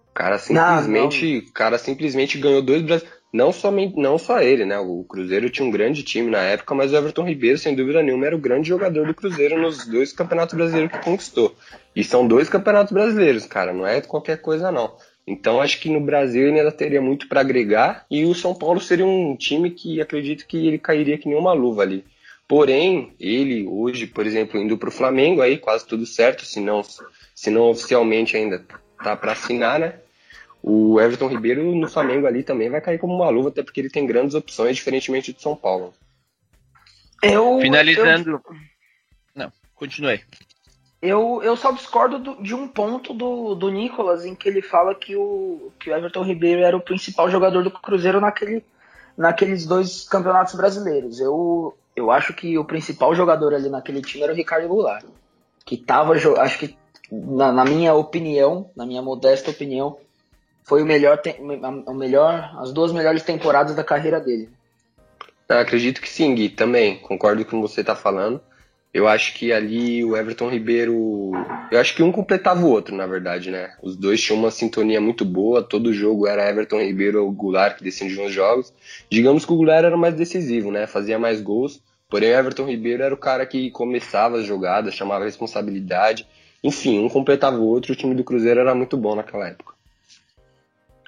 [0.09, 1.51] O cara simplesmente, não, não.
[1.53, 3.15] cara simplesmente ganhou dois brasileiros.
[3.31, 4.79] Não, somente, não só ele, né?
[4.79, 8.25] O Cruzeiro tinha um grande time na época, mas o Everton Ribeiro, sem dúvida nenhuma,
[8.25, 11.53] era o grande jogador do Cruzeiro nos dois campeonatos brasileiros que conquistou.
[11.93, 14.95] E são dois campeonatos brasileiros, cara, não é qualquer coisa não.
[15.27, 18.79] Então acho que no Brasil ele ainda teria muito para agregar e o São Paulo
[18.79, 22.05] seria um time que acredito que ele cairia que nem uma luva ali.
[22.47, 26.83] Porém, ele hoje, por exemplo, indo para o Flamengo, aí quase tudo certo, se não,
[27.33, 28.63] se não oficialmente ainda
[29.03, 29.99] tá para assinar, né?
[30.61, 33.89] O Everton Ribeiro no Flamengo ali também vai cair como uma luva, até porque ele
[33.89, 35.93] tem grandes opções, diferentemente do São Paulo.
[37.21, 38.31] Eu, Finalizando.
[38.31, 38.55] Eu...
[39.35, 40.21] Não, continue.
[41.01, 44.95] Eu, eu só discordo do, de um ponto do, do Nicolas, em que ele fala
[44.95, 48.63] que o, que o Everton Ribeiro era o principal jogador do Cruzeiro naquele,
[49.15, 51.19] naqueles dois campeonatos brasileiros.
[51.19, 55.05] Eu, eu acho que o principal jogador ali naquele time era o Ricardo Goulart.
[55.65, 56.77] Que tava, acho que,
[57.11, 59.97] na, na minha opinião, na minha modesta opinião,
[60.63, 61.21] foi o melhor,
[61.87, 64.49] o melhor, as duas melhores temporadas da carreira dele.
[65.47, 66.97] Acredito que sim, Gui, também.
[66.99, 68.41] Concordo com o que você está falando.
[68.95, 71.33] Eu acho que ali o Everton Ribeiro.
[71.69, 73.73] Eu acho que um completava o outro, na verdade, né?
[73.83, 77.83] Os dois tinham uma sintonia muito boa, todo jogo era Everton Ribeiro ou Goulart que
[77.83, 78.71] decidiam os jogos.
[79.11, 80.87] Digamos que o Goulart era mais decisivo, né?
[80.87, 81.81] Fazia mais gols.
[82.09, 86.25] Porém, o Everton Ribeiro era o cara que começava as jogadas, chamava a responsabilidade.
[86.63, 89.73] Enfim, um completava o outro, o time do Cruzeiro era muito bom naquela época.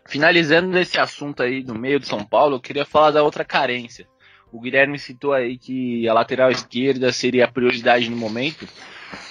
[0.06, 4.06] Finalizando esse assunto aí do meio de São Paulo, eu queria falar da outra carência.
[4.52, 8.68] O Guilherme citou aí que a lateral esquerda seria a prioridade no momento,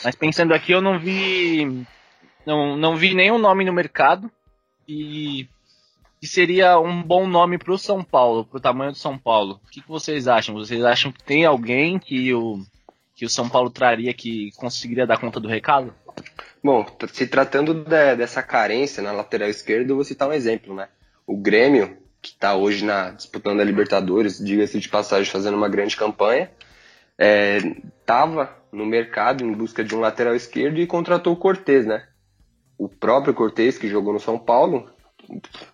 [0.05, 1.87] mas pensando aqui eu não vi
[2.47, 4.31] não, não vi nenhum nome no mercado
[4.89, 5.49] e
[6.21, 9.61] que seria um bom nome para o São Paulo, para o tamanho do São Paulo.
[9.65, 10.55] O que, que, vocês acham?
[10.55, 12.61] Vocês acham que tem alguém que o,
[13.15, 15.93] que o São Paulo traria que conseguiria dar conta do recado?
[16.63, 20.89] Bom, se tratando de, dessa carência na lateral esquerda, vou citar um exemplo, né?
[21.27, 25.97] O Grêmio, que está hoje na, disputando a Libertadores, diga-se de passagem, fazendo uma grande
[25.97, 26.51] campanha,
[28.01, 32.05] estava é, no mercado em busca de um lateral esquerdo e contratou o Cortez, né?
[32.77, 34.91] O próprio Cortez, que jogou no São Paulo,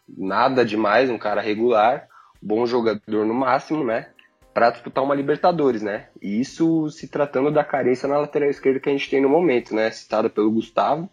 [0.07, 2.07] nada demais, um cara regular,
[2.41, 4.09] bom jogador no máximo, né?
[4.53, 6.09] para disputar uma Libertadores, né?
[6.21, 9.75] E isso se tratando da carência na lateral esquerda que a gente tem no momento,
[9.75, 9.91] né?
[9.91, 11.09] Citada pelo Gustavo,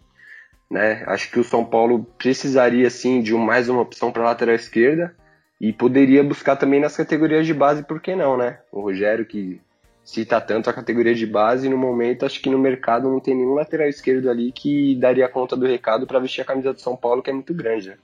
[0.69, 1.05] né?
[1.07, 5.15] Acho que o São Paulo precisaria sim de mais uma opção para lateral esquerda
[5.59, 8.59] e poderia buscar também nas categorias de base, por que não, né?
[8.71, 9.61] O Rogério que
[10.03, 13.53] cita tanto a categoria de base no momento acho que no mercado não tem nenhum
[13.53, 17.21] lateral esquerdo ali que daria conta do recado para vestir a camisa do São Paulo
[17.21, 17.97] que é muito grande, né?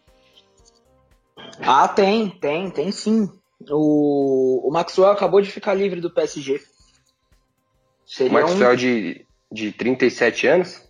[1.61, 3.29] Ah, tem, tem, tem sim.
[3.69, 6.61] O, o Maxwell acabou de ficar livre do PSG.
[8.05, 8.75] Seria o Maxwell um...
[8.75, 10.81] de, de 37 anos?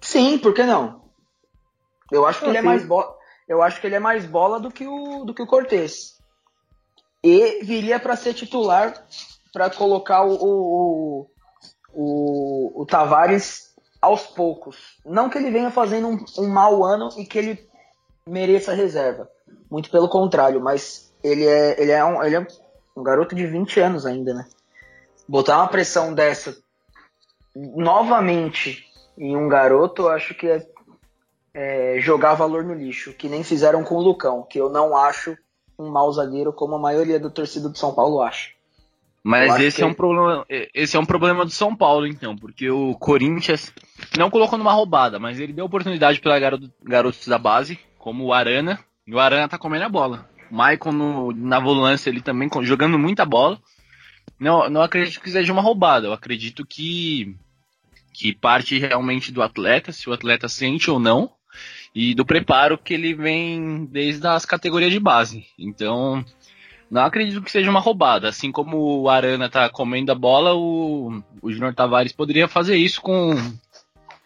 [0.00, 1.04] Sim, por que não?
[2.12, 3.15] Eu acho que ele é mais bola.
[3.48, 6.16] Eu acho que ele é mais bola do que o do que o Cortez.
[7.22, 9.06] E viria para ser titular
[9.52, 11.30] para colocar o, o,
[11.92, 14.98] o, o, Tavares aos poucos.
[15.04, 17.68] Não que ele venha fazendo um, um mau ano e que ele
[18.26, 19.30] mereça reserva.
[19.70, 22.46] Muito pelo contrário, mas ele é, ele é, um, ele é
[22.96, 24.46] um garoto de 20 anos ainda, né?
[25.26, 26.56] Botar uma pressão dessa
[27.74, 28.84] novamente
[29.16, 30.66] em um garoto, eu acho que é,
[31.58, 35.34] é jogar valor no lixo, que nem fizeram com o Lucão, que eu não acho
[35.78, 38.50] um mau zagueiro como a maioria do torcida do São Paulo acha.
[39.24, 42.94] Mas esse é um problema, esse é um problema do São Paulo, então, porque o
[42.94, 43.72] Corinthians
[44.16, 48.32] não colocou numa roubada, mas ele deu oportunidade para garoto, garotos da base, como o
[48.34, 50.28] Arana, e o Arana tá comendo a bola.
[50.50, 53.58] Maicon no, na volância ele também jogando muita bola.
[54.38, 56.06] Não, não acredito que seja uma roubada.
[56.06, 57.34] Eu acredito que,
[58.12, 61.32] que parte realmente do atleta, se o atleta sente ou não,
[61.96, 65.46] e do preparo que ele vem desde as categorias de base.
[65.58, 66.22] Então,
[66.90, 68.28] não acredito que seja uma roubada.
[68.28, 73.00] Assim como o Arana tá comendo a bola, o, o Júnior Tavares poderia fazer isso
[73.00, 73.34] com,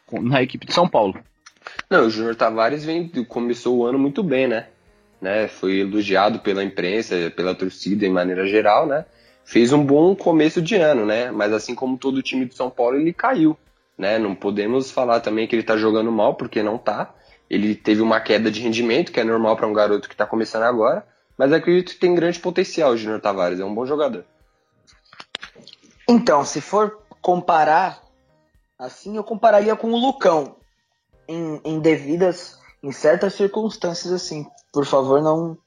[0.05, 1.15] com, na equipe de São Paulo.
[1.89, 4.67] Não, o Júnior Tavares vem, começou o ano muito bem, né?
[5.21, 5.47] né?
[5.47, 9.05] Foi elogiado pela imprensa, pela torcida em maneira geral, né?
[9.45, 11.31] Fez um bom começo de ano, né?
[11.31, 13.57] Mas assim como todo o time do São Paulo, ele caiu,
[13.97, 14.19] né?
[14.19, 17.15] Não podemos falar também que ele tá jogando mal, porque não tá.
[17.51, 20.63] Ele teve uma queda de rendimento, que é normal para um garoto que tá começando
[20.63, 21.05] agora,
[21.37, 24.25] mas acredito que tem grande potencial o Júnior Tavares, é um bom jogador.
[26.09, 28.01] Então, se for comparar,
[28.79, 30.57] assim, eu compararia com o Lucão,
[31.29, 35.59] em, em devidas, em certas circunstâncias, assim por favor, não,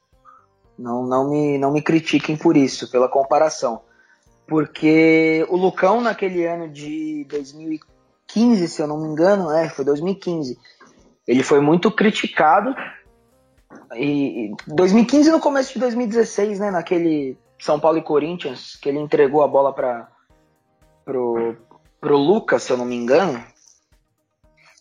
[0.78, 3.82] não, não, me, não me critiquem por isso, pela comparação.
[4.46, 10.58] Porque o Lucão, naquele ano de 2015, se eu não me engano, é, foi 2015,
[11.26, 12.74] ele foi muito criticado.
[13.96, 19.42] E 2015 no começo de 2016, né, naquele São Paulo e Corinthians, que ele entregou
[19.42, 20.08] a bola para
[21.04, 21.56] pro,
[22.00, 23.42] pro Lucas, se eu não me engano.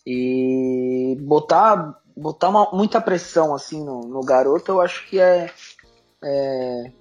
[0.06, 5.49] E botar botar uma, muita pressão assim no, no, garoto, eu acho que é,
[6.23, 6.91] é,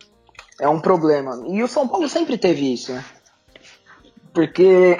[0.61, 1.43] é um problema.
[1.49, 3.05] E o São Paulo sempre teve isso, né?
[4.33, 4.99] Porque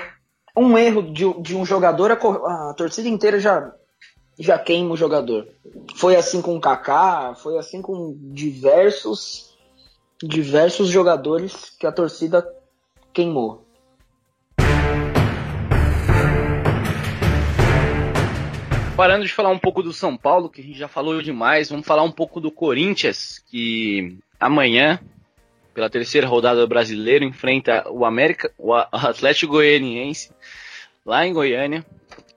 [0.57, 3.73] um erro de, de um jogador, a, a, torcida inteira já,
[4.43, 5.47] já queima o jogador.
[5.95, 9.53] Foi assim com o Kaká, foi assim com diversos
[10.23, 12.47] diversos jogadores que a torcida
[13.13, 13.67] queimou.
[18.97, 21.87] Parando de falar um pouco do São Paulo, que a gente já falou demais, vamos
[21.87, 25.01] falar um pouco do Corinthians, que amanhã
[25.75, 30.31] pela terceira rodada do Brasileiro, enfrenta o América, o Atlético Goianiense
[31.05, 31.85] lá em Goiânia.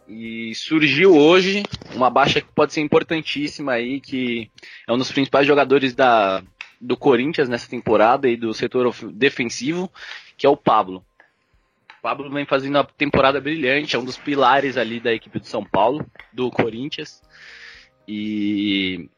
[0.08, 1.64] E surgiu hoje
[1.96, 4.52] uma baixa que pode ser importantíssima aí, que
[4.88, 6.44] é um dos principais jogadores da,
[6.80, 9.92] do Corinthians nessa temporada e do setor defensivo,
[10.38, 11.04] que é o Pablo.
[12.00, 15.48] O Pablo vem fazendo uma temporada brilhante, é um dos pilares ali da equipe do
[15.48, 17.24] São Paulo, do Corinthians.
[18.08, 19.10] E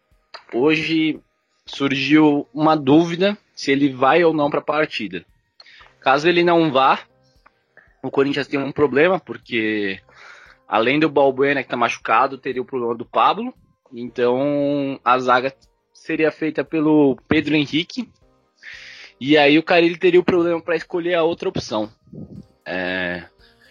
[0.54, 1.20] hoje
[1.66, 5.26] surgiu uma dúvida se ele vai ou não para a partida.
[6.00, 7.02] Caso ele não vá,
[8.02, 10.00] o Corinthians tem um problema, porque
[10.68, 13.54] além do Balbuena que está machucado, teria o problema do Pablo.
[13.94, 15.56] Então a zaga
[15.94, 18.10] seria feita pelo Pedro Henrique.
[19.20, 21.90] E aí o Carilli teria o problema para escolher a outra opção.
[22.66, 23.26] É,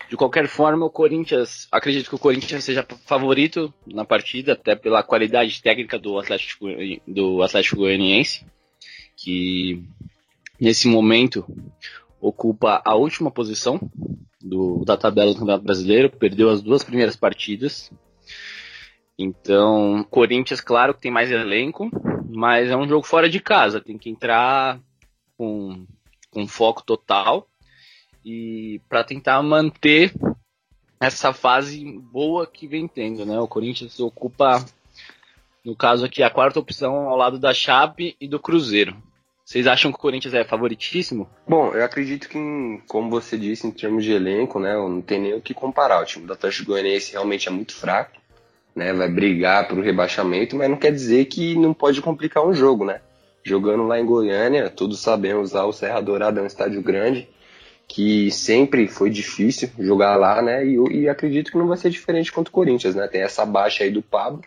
[0.09, 5.03] de qualquer forma, o Corinthians, acredito que o Corinthians seja favorito na partida, até pela
[5.03, 6.67] qualidade técnica do Atlético,
[7.07, 8.47] do Atlético Goianiense,
[9.17, 9.83] que
[10.61, 11.45] nesse momento
[12.21, 13.81] ocupa a última posição
[14.41, 17.91] do, da tabela do Campeonato Brasileiro, perdeu as duas primeiras partidas.
[19.19, 21.91] Então, Corinthians, claro que tem mais elenco,
[22.29, 24.79] mas é um jogo fora de casa, tem que entrar
[25.37, 25.87] com,
[26.31, 27.49] com foco total
[28.25, 30.13] e para tentar manter
[31.01, 33.39] essa fase boa que vem tendo, né?
[33.39, 34.65] O Corinthians ocupa,
[35.65, 39.01] no caso aqui, a quarta opção ao lado da Chape e do Cruzeiro.
[39.47, 41.31] Vocês acham que o Corinthians é favoritíssimo?
[41.47, 42.37] Bom, eu acredito que,
[42.89, 46.03] como você disse, em termos de elenco, né, não tem nem o que comparar.
[46.03, 48.19] O time do Atlético Goianiense realmente é muito fraco,
[48.75, 52.53] né, vai brigar para o rebaixamento, mas não quer dizer que não pode complicar um
[52.53, 53.01] jogo, né?
[53.45, 57.29] Jogando lá em Goiânia, todos sabemos lá o Serra Dourada é um estádio grande,
[57.87, 60.67] que sempre foi difícil jogar lá, né?
[60.67, 63.07] E, e acredito que não vai ser diferente contra o Corinthians, né?
[63.07, 64.43] Tem essa baixa aí do Pablo,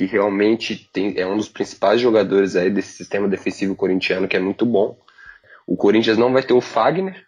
[0.00, 4.40] que realmente tem, é um dos principais jogadores aí desse sistema defensivo corintiano, que é
[4.40, 4.96] muito bom.
[5.66, 7.26] O Corinthians não vai ter o Fagner,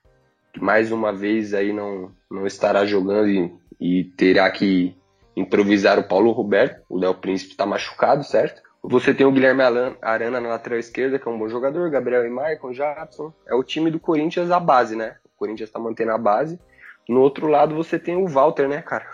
[0.54, 4.96] que mais uma vez aí não, não estará jogando e, e terá que
[5.36, 6.80] improvisar o Paulo Roberto.
[6.88, 8.62] O Léo Príncipe está machucado, certo?
[8.82, 9.62] Você tem o Guilherme
[10.00, 13.34] Arana na lateral esquerda, que é um bom jogador, Gabriel e Maicon, Jadson.
[13.46, 15.16] É o time do Corinthians a base, né?
[15.26, 16.58] O Corinthians está mantendo a base.
[17.06, 19.06] No outro lado você tem o Walter, né, cara?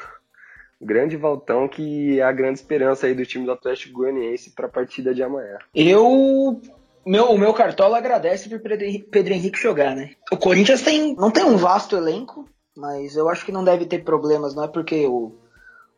[0.81, 4.71] Grande Valtão, que é a grande esperança aí do time do Atlético Goianiense para a
[4.71, 5.59] partida de amanhã.
[5.75, 6.61] Eu
[7.05, 10.11] meu, o meu cartola agradece por Pedro Henrique jogar, né?
[10.31, 14.05] O Corinthians tem, não tem um vasto elenco, mas eu acho que não deve ter
[14.05, 15.33] problemas, não é porque o,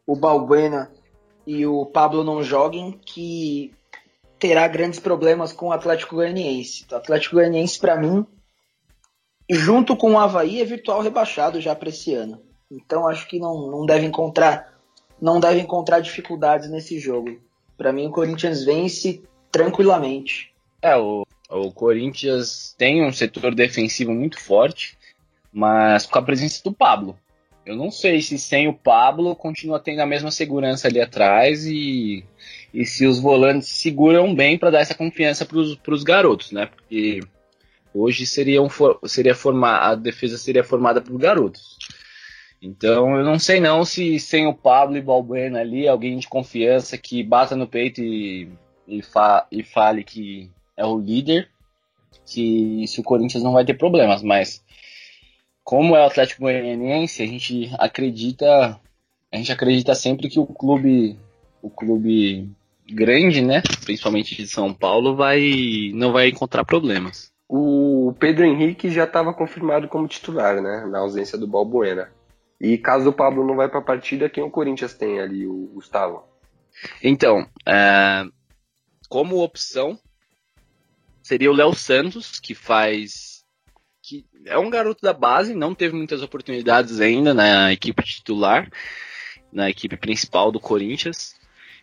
[0.06, 0.90] o Balbuena
[1.46, 3.74] e o Pablo não joguem que
[4.38, 6.86] terá grandes problemas com o Atlético Goianiense.
[6.90, 8.24] O Atlético Goianiense, para mim,
[9.50, 12.40] junto com o Havaí, é virtual rebaixado já para esse ano.
[12.70, 14.69] Então acho que não, não deve encontrar
[15.20, 17.40] não deve encontrar dificuldades nesse jogo.
[17.76, 20.52] Para mim o Corinthians vence tranquilamente.
[20.82, 24.96] É, o, o Corinthians tem um setor defensivo muito forte,
[25.52, 27.18] mas com a presença do Pablo.
[27.64, 32.24] Eu não sei se sem o Pablo continua tendo a mesma segurança ali atrás e,
[32.72, 36.66] e se os volantes seguram bem para dar essa confiança para os garotos, né?
[36.66, 37.20] Porque
[37.94, 38.68] hoje seria, um,
[39.04, 41.78] seria formar, a defesa seria formada por garotos.
[42.62, 46.98] Então eu não sei não se sem o Pablo e Balbuena ali, alguém de confiança
[46.98, 48.48] que bata no peito e,
[48.86, 51.48] e, fa, e fale que é o líder,
[52.24, 54.62] se o Corinthians não vai ter problemas, mas
[55.64, 58.78] como é o Atlético Goianiense, a gente acredita,
[59.32, 61.18] a gente acredita sempre que o clube,
[61.62, 62.48] o clube
[62.88, 67.30] grande, né, principalmente de São Paulo, vai não vai encontrar problemas.
[67.48, 72.10] O Pedro Henrique já estava confirmado como titular, né, na ausência do Balbuena.
[72.60, 75.70] E caso o Pablo não vai para a partida, quem o Corinthians tem ali, o
[75.72, 76.24] Gustavo?
[77.02, 78.24] Então, é,
[79.08, 79.98] como opção,
[81.22, 83.44] seria o Léo Santos, que faz.
[84.02, 88.70] que é um garoto da base, não teve muitas oportunidades ainda na equipe titular,
[89.50, 91.34] na equipe principal do Corinthians.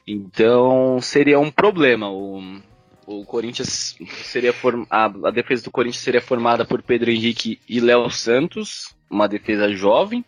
[0.06, 2.10] Então seria um problema.
[2.10, 2.62] O,
[3.06, 7.80] o Corinthians seria form, a, a defesa do Corinthians seria formada por Pedro Henrique e
[7.80, 10.24] Léo Santos, uma defesa jovem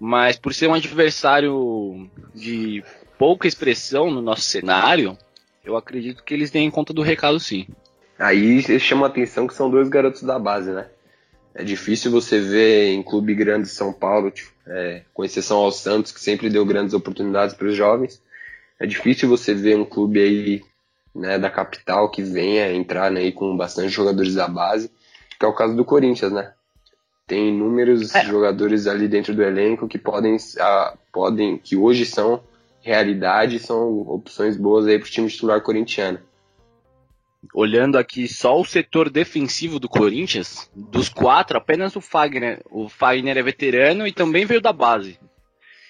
[0.00, 2.82] mas por ser um adversário de
[3.18, 5.16] pouca expressão no nosso cenário,
[5.64, 7.66] eu acredito que eles deem conta do recado sim.
[8.18, 10.86] Aí chama a atenção que são dois garotos da base, né?
[11.54, 15.70] É difícil você ver em clube grande de São Paulo, tipo, é, com exceção ao
[15.70, 18.20] Santos, que sempre deu grandes oportunidades para os jovens.
[18.78, 20.62] É difícil você ver um clube aí
[21.14, 24.90] né, da capital que venha entrar né, com bastante jogadores da base,
[25.38, 26.52] que é o caso do Corinthians, né?
[27.26, 28.24] Tem inúmeros é.
[28.24, 32.42] jogadores ali dentro do elenco que podem, ah, podem, que hoje são
[32.82, 36.18] realidade, são opções boas aí para o time titular corintiano.
[37.54, 42.60] olhando aqui só o setor defensivo do Corinthians, dos quatro, apenas o Fagner.
[42.70, 45.18] O Fagner é veterano e também veio da base.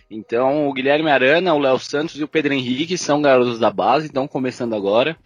[0.09, 4.07] Então, o Guilherme Arana, o Léo Santos e o Pedro Henrique são garotos da base,
[4.07, 5.17] estão começando agora.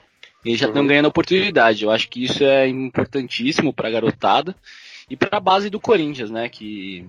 [0.44, 0.88] E já estão uhum.
[0.88, 1.84] ganhando oportunidade.
[1.84, 4.54] Eu acho que isso é importantíssimo para a garotada
[5.10, 6.48] e para a base do Corinthians, né?
[6.48, 7.06] Que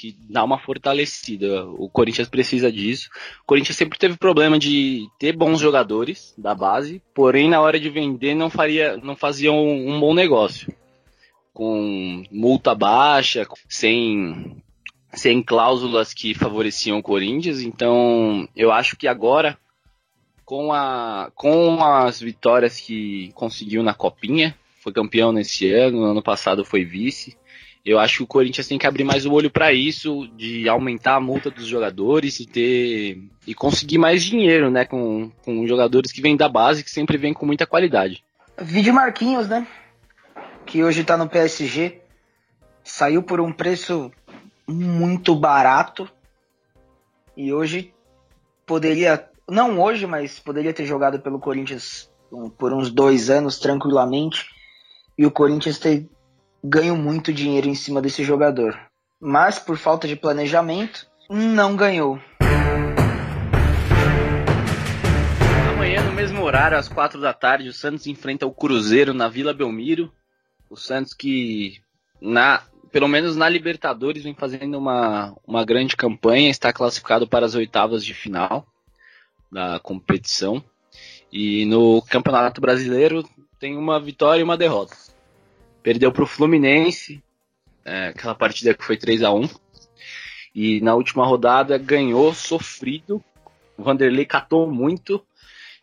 [0.00, 1.66] que dá uma fortalecida.
[1.66, 3.10] O Corinthians precisa disso.
[3.42, 7.90] O Corinthians sempre teve problema de ter bons jogadores da base, porém na hora de
[7.90, 10.72] vender não faria, não fazia um, um bom negócio.
[11.52, 14.62] Com multa baixa, sem
[15.12, 17.60] sem cláusulas que favoreciam o Corinthians.
[17.60, 19.58] Então, eu acho que agora
[20.44, 26.64] com a com as vitórias que conseguiu na copinha, foi campeão nesse ano, ano passado
[26.64, 27.36] foi vice.
[27.84, 31.14] Eu acho que o Corinthians tem que abrir mais o olho para isso, de aumentar
[31.14, 36.20] a multa dos jogadores e ter e conseguir mais dinheiro, né, com, com jogadores que
[36.20, 38.22] vêm da base, que sempre vêm com muita qualidade.
[38.58, 39.66] Vídeo Marquinhos, né?
[40.66, 42.00] Que hoje tá no PSG.
[42.84, 44.10] Saiu por um preço
[44.66, 46.08] muito barato.
[47.34, 47.94] E hoje
[48.66, 52.10] poderia, não hoje, mas poderia ter jogado pelo Corinthians
[52.58, 54.59] por uns dois anos tranquilamente.
[55.20, 56.08] E o Corinthians ter
[56.64, 58.74] ganham muito dinheiro em cima desse jogador.
[59.20, 62.18] Mas por falta de planejamento, não ganhou.
[65.74, 69.52] Amanhã, no mesmo horário, às quatro da tarde, o Santos enfrenta o Cruzeiro na Vila
[69.52, 70.10] Belmiro.
[70.70, 71.82] O Santos que,
[72.18, 77.54] na, pelo menos na Libertadores, vem fazendo uma, uma grande campanha, está classificado para as
[77.54, 78.66] oitavas de final
[79.52, 80.64] da competição.
[81.30, 83.22] E no Campeonato Brasileiro
[83.60, 84.96] tem uma vitória e uma derrota.
[85.82, 87.22] Perdeu para o Fluminense,
[87.84, 89.48] é, aquela partida que foi 3 a 1
[90.54, 93.22] E na última rodada ganhou sofrido.
[93.76, 95.22] O Vanderlei catou muito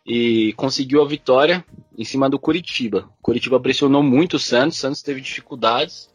[0.04, 1.64] e conseguiu a vitória
[1.96, 3.08] em cima do Curitiba.
[3.20, 6.10] O Curitiba pressionou muito o Santos, o Santos teve dificuldades,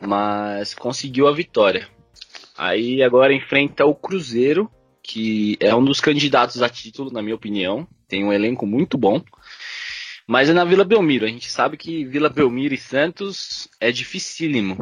[0.00, 1.88] mas conseguiu a vitória.
[2.56, 4.70] Aí agora enfrenta o Cruzeiro,
[5.02, 7.86] que é um dos candidatos a título, na minha opinião.
[8.06, 9.22] Tem um elenco muito bom.
[10.30, 11.24] Mas é na Vila Belmiro.
[11.24, 14.76] A gente sabe que Vila Belmiro e Santos é dificílimo.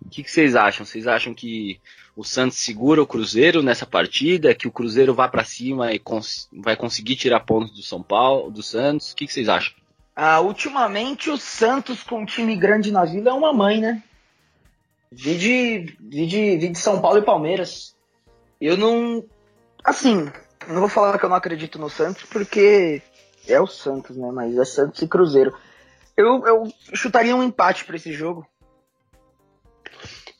[0.00, 0.86] O que, vocês acham?
[0.86, 1.78] Vocês acham que
[2.16, 4.54] o Santos segura o Cruzeiro nessa partida?
[4.54, 8.50] Que o Cruzeiro vá para cima e cons vai conseguir tirar pontos do São Paulo,
[8.50, 9.12] do Santos?
[9.12, 9.74] O que, que vocês acham?
[10.16, 14.02] Ah, ultimamente o Santos com um time grande na Vila é uma mãe, né?
[15.12, 17.94] Vi de, vi de, vi de São Paulo e Palmeiras.
[18.58, 19.22] Eu não.
[19.84, 20.32] Assim,
[20.66, 23.02] não vou falar que eu não acredito no Santos, porque
[23.48, 24.30] é o Santos, né?
[24.32, 25.54] Mas é Santos e Cruzeiro.
[26.16, 28.46] Eu, eu chutaria um empate para esse jogo.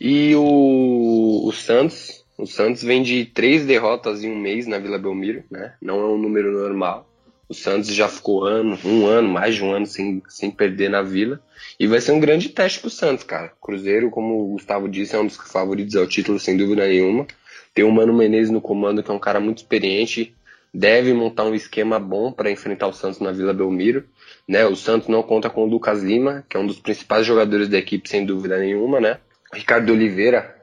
[0.01, 4.99] E o, o Santos, o Santos vem de três derrotas em um mês na Vila
[4.99, 5.75] Belmiro, né?
[5.83, 7.09] Não é um número normal.
[7.49, 11.01] O Santos já ficou ano, um ano, mais de um ano sem, sem perder na
[11.01, 11.41] Vila.
[11.81, 13.53] E vai ser um grande teste pro Santos, cara.
[13.61, 17.27] Cruzeiro, como o Gustavo disse, é um dos favoritos ao título, sem dúvida nenhuma.
[17.73, 20.35] Tem o Mano Menezes no comando, que é um cara muito experiente,
[20.73, 24.05] deve montar um esquema bom para enfrentar o Santos na Vila Belmiro.
[24.47, 24.65] Né?
[24.67, 27.79] O Santos não conta com o Lucas Lima, que é um dos principais jogadores da
[27.79, 29.01] equipe, sem dúvida nenhuma.
[29.01, 29.19] Né?
[29.53, 30.57] Ricardo Oliveira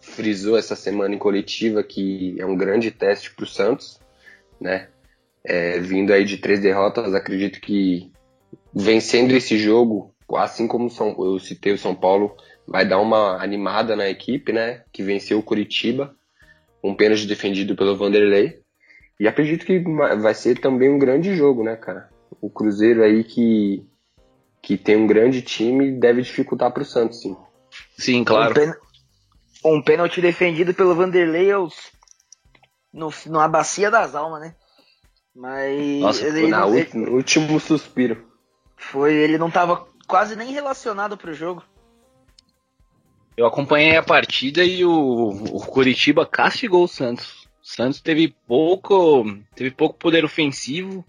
[0.00, 4.00] frisou essa semana em coletiva que é um grande teste para o Santos.
[4.60, 4.88] Né?
[5.44, 8.12] É, vindo aí de três derrotas, acredito que
[8.74, 13.94] vencendo esse jogo, assim como São, eu citei o São Paulo, vai dar uma animada
[13.96, 14.82] na equipe, né?
[14.92, 16.14] Que venceu o Curitiba,
[16.82, 18.61] um pênalti defendido pelo Vanderlei.
[19.22, 22.10] E acredito que vai ser também um grande jogo, né, cara?
[22.40, 23.86] O Cruzeiro aí que,
[24.60, 27.36] que tem um grande time deve dificultar para o Santos, sim.
[27.96, 28.52] Sim, claro.
[29.64, 31.92] Um, um pênalti defendido pelo Vanderlei aos...
[32.92, 34.56] no, na bacia das almas, né?
[35.32, 36.00] Mas.
[36.00, 36.72] Nossa, ele na não...
[36.72, 38.26] último, último suspiro.
[38.76, 41.62] Foi, ele não tava quase nem relacionado pro jogo.
[43.36, 47.41] Eu acompanhei a partida e o, o Curitiba castigou o Santos.
[47.62, 51.04] Santos teve pouco, teve pouco poder ofensivo.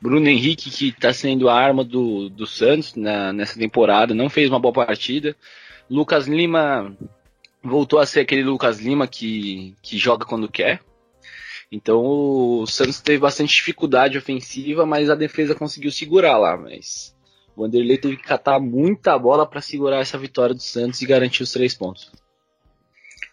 [0.00, 4.50] Bruno Henrique, que está sendo a arma do, do Santos na, nessa temporada, não fez
[4.50, 5.34] uma boa partida.
[5.88, 6.94] Lucas Lima
[7.62, 10.82] voltou a ser aquele Lucas Lima que, que joga quando quer.
[11.72, 16.56] Então o Santos teve bastante dificuldade ofensiva, mas a defesa conseguiu segurar lá.
[16.56, 17.16] Mas
[17.56, 21.42] o Vanderlei teve que catar muita bola para segurar essa vitória do Santos e garantir
[21.42, 22.12] os três pontos.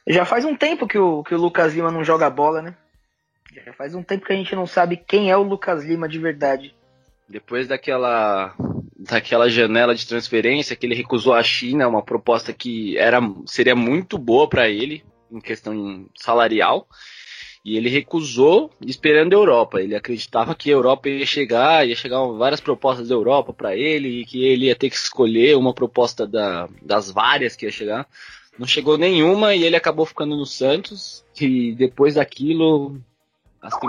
[0.08, 2.76] Já faz um tempo que o, que o Lucas Lima não joga bola, né?
[3.66, 6.18] Já faz um tempo que a gente não sabe quem é o Lucas Lima de
[6.18, 6.74] verdade.
[7.28, 8.56] Depois daquela
[8.98, 14.18] daquela janela de transferência que ele recusou a China, uma proposta que era seria muito
[14.18, 16.88] boa para ele em questão salarial.
[17.64, 19.80] E ele recusou esperando a Europa.
[19.82, 24.22] Ele acreditava que a Europa ia chegar, ia chegar várias propostas da Europa para ele
[24.22, 28.08] e que ele ia ter que escolher uma proposta da, das várias que ia chegar.
[28.58, 31.24] Não chegou nenhuma e ele acabou ficando no Santos.
[31.40, 33.00] E depois daquilo,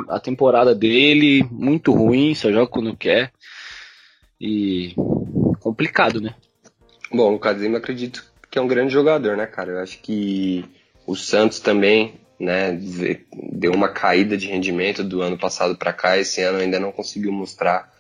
[0.08, 3.32] a, temporada dele muito ruim, só joga quando quer.
[4.40, 4.94] E
[5.60, 6.34] complicado, né?
[7.12, 9.72] Bom, o Lucas Lima acredito que é um grande jogador, né, cara?
[9.72, 10.64] Eu acho que
[11.06, 12.78] o Santos também né,
[13.52, 17.32] deu uma caída de rendimento do ano passado para cá, esse ano ainda não conseguiu
[17.32, 17.90] mostrar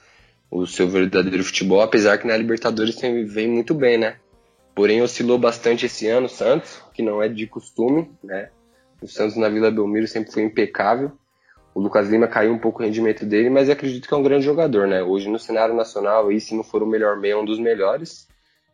[0.50, 4.16] o seu verdadeiro futebol, apesar que na Libertadores vem muito bem, né?
[4.74, 8.50] Porém oscilou bastante esse ano o Santos, que não é de costume, né?
[9.00, 11.12] O Santos na Vila Belmiro sempre foi impecável.
[11.74, 14.44] O Lucas Lima caiu um pouco o rendimento dele, mas acredito que é um grande
[14.44, 15.02] jogador, né?
[15.02, 18.28] Hoje no cenário nacional, aí, se não for o melhor meio, é um dos melhores,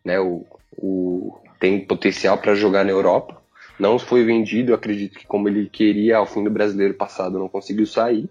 [0.05, 0.21] né?
[0.21, 0.45] O,
[0.77, 3.39] o tem potencial para jogar na Europa
[3.79, 7.87] não foi vendido, acredito que como ele queria ao fim do brasileiro passado, não conseguiu
[7.87, 8.29] sair.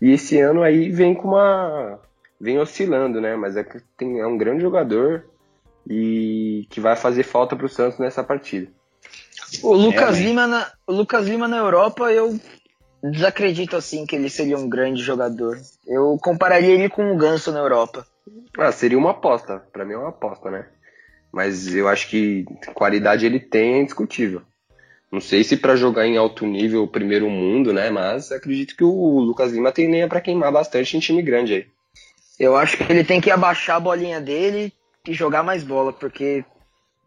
[0.00, 2.00] E esse ano aí vem com uma.
[2.40, 3.36] vem oscilando, né?
[3.36, 5.24] Mas é, tem, é um grande jogador
[5.88, 8.68] e que vai fazer falta para o Santos nessa partida.
[9.62, 12.38] O Lucas, é, Lima na, o Lucas Lima na Europa, eu
[13.02, 15.58] desacredito assim que ele seria um grande jogador.
[15.86, 18.06] Eu compararia ele com o Ganso na Europa.
[18.58, 19.62] Ah, seria uma aposta.
[19.72, 20.66] Para mim é uma aposta, né?
[21.32, 24.42] Mas eu acho que qualidade ele tem é indiscutível.
[25.10, 27.88] Não sei se para jogar em alto nível primeiro mundo, né?
[27.90, 31.66] Mas acredito que o Lucas Lima tem nem para queimar bastante em time grande aí.
[32.38, 34.72] Eu acho que ele tem que abaixar a bolinha dele
[35.08, 36.44] e jogar mais bola, porque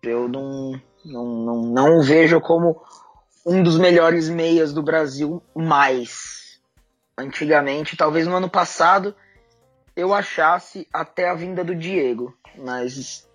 [0.02, 2.82] eu não, não, não, não vejo como
[3.46, 6.60] um dos melhores meias do Brasil mais.
[7.16, 9.16] Antigamente, talvez no ano passado,
[9.96, 13.30] eu achasse até a vinda do Diego, mas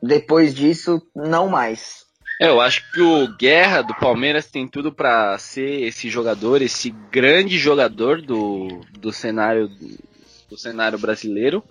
[0.00, 2.04] depois disso, não mais.
[2.40, 6.90] É, eu acho que o Guerra do Palmeiras tem tudo para ser esse jogador, esse
[7.10, 9.68] grande jogador do, do cenário
[10.54, 11.62] do cenário brasileiro,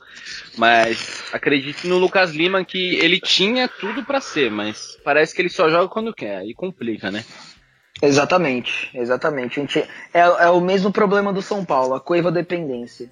[0.57, 5.49] mas acredito no Lucas Lima que ele tinha tudo para ser, mas parece que ele
[5.49, 7.23] só joga quando quer, aí complica, né?
[8.01, 9.55] Exatamente, exatamente.
[9.55, 9.79] Gente,
[10.13, 13.09] é, é o mesmo problema do São Paulo, a coiva dependência.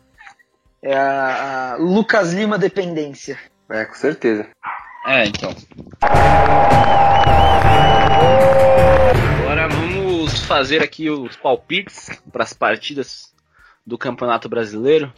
[0.82, 3.40] É a, a Lucas Lima dependência.
[3.70, 4.48] É, com certeza.
[5.06, 5.56] É, então.
[9.40, 13.34] Agora vamos fazer aqui os palpites para as partidas
[13.86, 15.14] do Campeonato Brasileiro.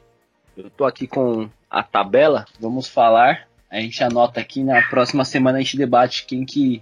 [0.56, 3.48] Eu tô aqui com a tabela, vamos falar.
[3.70, 6.82] A gente anota aqui na próxima semana a gente debate quem que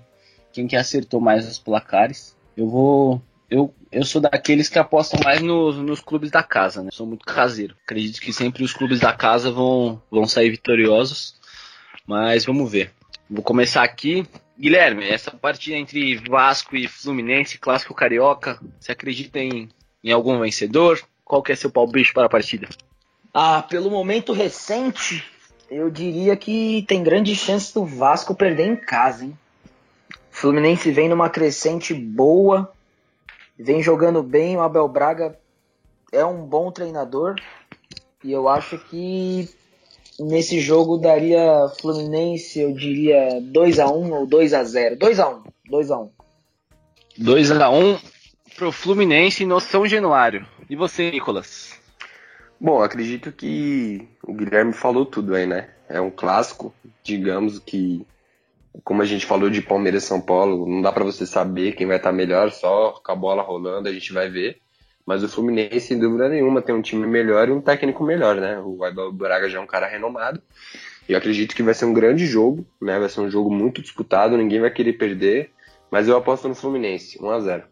[0.52, 2.36] quem que acertou mais os placares.
[2.58, 6.90] Eu vou eu, eu sou daqueles que apostam mais nos, nos clubes da casa, né?
[6.92, 7.76] Sou muito caseiro.
[7.84, 11.36] Acredito que sempre os clubes da casa vão, vão sair vitoriosos.
[12.08, 12.92] Mas vamos ver.
[13.30, 14.26] Vou começar aqui.
[14.58, 19.70] Guilherme, essa partida entre Vasco e Fluminense, clássico carioca, você acredita em,
[20.04, 21.02] em algum vencedor?
[21.26, 22.70] Qual que é seu palpite para a partida?
[23.34, 25.24] Ah, pelo momento recente,
[25.70, 29.38] eu diria que tem grande chance do Vasco perder em casa, hein?
[30.30, 32.72] Fluminense vem numa crescente boa,
[33.58, 35.40] vem jogando bem, o Abel Braga
[36.12, 37.36] é um bom treinador
[38.24, 39.50] e eu acho que
[40.20, 44.98] nesse jogo daria Fluminense, eu diria 2 a 1 ou 2 a 0.
[44.98, 46.10] 2 a 1, 2 a 1.
[47.18, 48.00] 2 a 1
[48.56, 50.46] pro Fluminense no São Januário.
[50.70, 51.81] E você, Nicolas?
[52.64, 55.72] Bom, acredito que o Guilherme falou tudo aí, né?
[55.90, 56.72] É um clássico,
[57.04, 58.06] digamos que
[58.84, 61.88] como a gente falou de Palmeiras e São Paulo, não dá para você saber quem
[61.88, 64.60] vai estar melhor, só com a bola rolando a gente vai ver.
[65.04, 68.62] Mas o Fluminense, sem dúvida nenhuma, tem um time melhor e um técnico melhor, né?
[68.64, 70.40] O Abel Braga já é um cara renomado.
[71.10, 73.00] E eu acredito que vai ser um grande jogo, né?
[73.00, 75.52] Vai ser um jogo muito disputado, ninguém vai querer perder.
[75.90, 77.64] Mas eu aposto no Fluminense, 1 a 0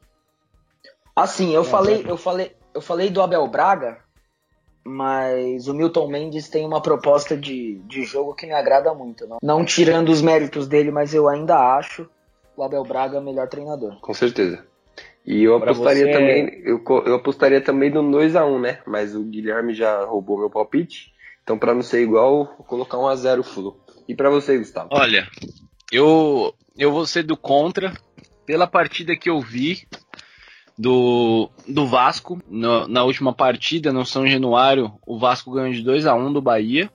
[1.15, 3.99] Assim, eu falei, eu falei, eu falei do Abel Braga,
[4.83, 9.27] mas o Milton Mendes tem uma proposta de, de jogo que me agrada muito.
[9.27, 12.09] Não, não tirando os méritos dele, mas eu ainda acho
[12.55, 13.99] o Abel Braga melhor treinador.
[14.01, 14.65] Com certeza.
[15.25, 16.11] E eu apostaria você...
[16.11, 18.79] também, eu, eu apostaria também no 2 a 1 né?
[18.85, 21.13] Mas o Guilherme já roubou meu palpite.
[21.43, 23.77] Então, para não ser igual, vou colocar um a 0 Flu.
[24.07, 24.89] E para você, Gustavo?
[24.91, 25.27] Olha,
[25.91, 27.93] eu eu vou ser do contra
[28.45, 29.87] pela partida que eu vi
[30.79, 34.93] do, do Vasco no, na última partida no São Januário.
[35.05, 36.89] O Vasco ganhou de 2 a 1 do Bahia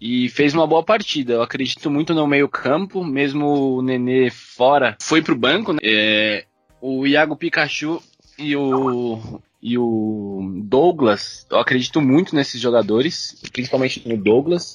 [0.00, 1.34] e fez uma boa partida.
[1.34, 5.72] Eu acredito muito no meio-campo, mesmo o Nenê fora, foi pro banco.
[5.72, 5.78] Né?
[5.84, 6.44] É,
[6.80, 8.02] o Iago Pikachu
[8.36, 14.74] e o, e o Douglas, eu acredito muito nesses jogadores, principalmente no Douglas,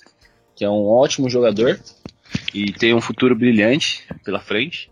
[0.56, 1.78] que é um ótimo jogador
[2.54, 4.90] e tem um futuro brilhante pela frente.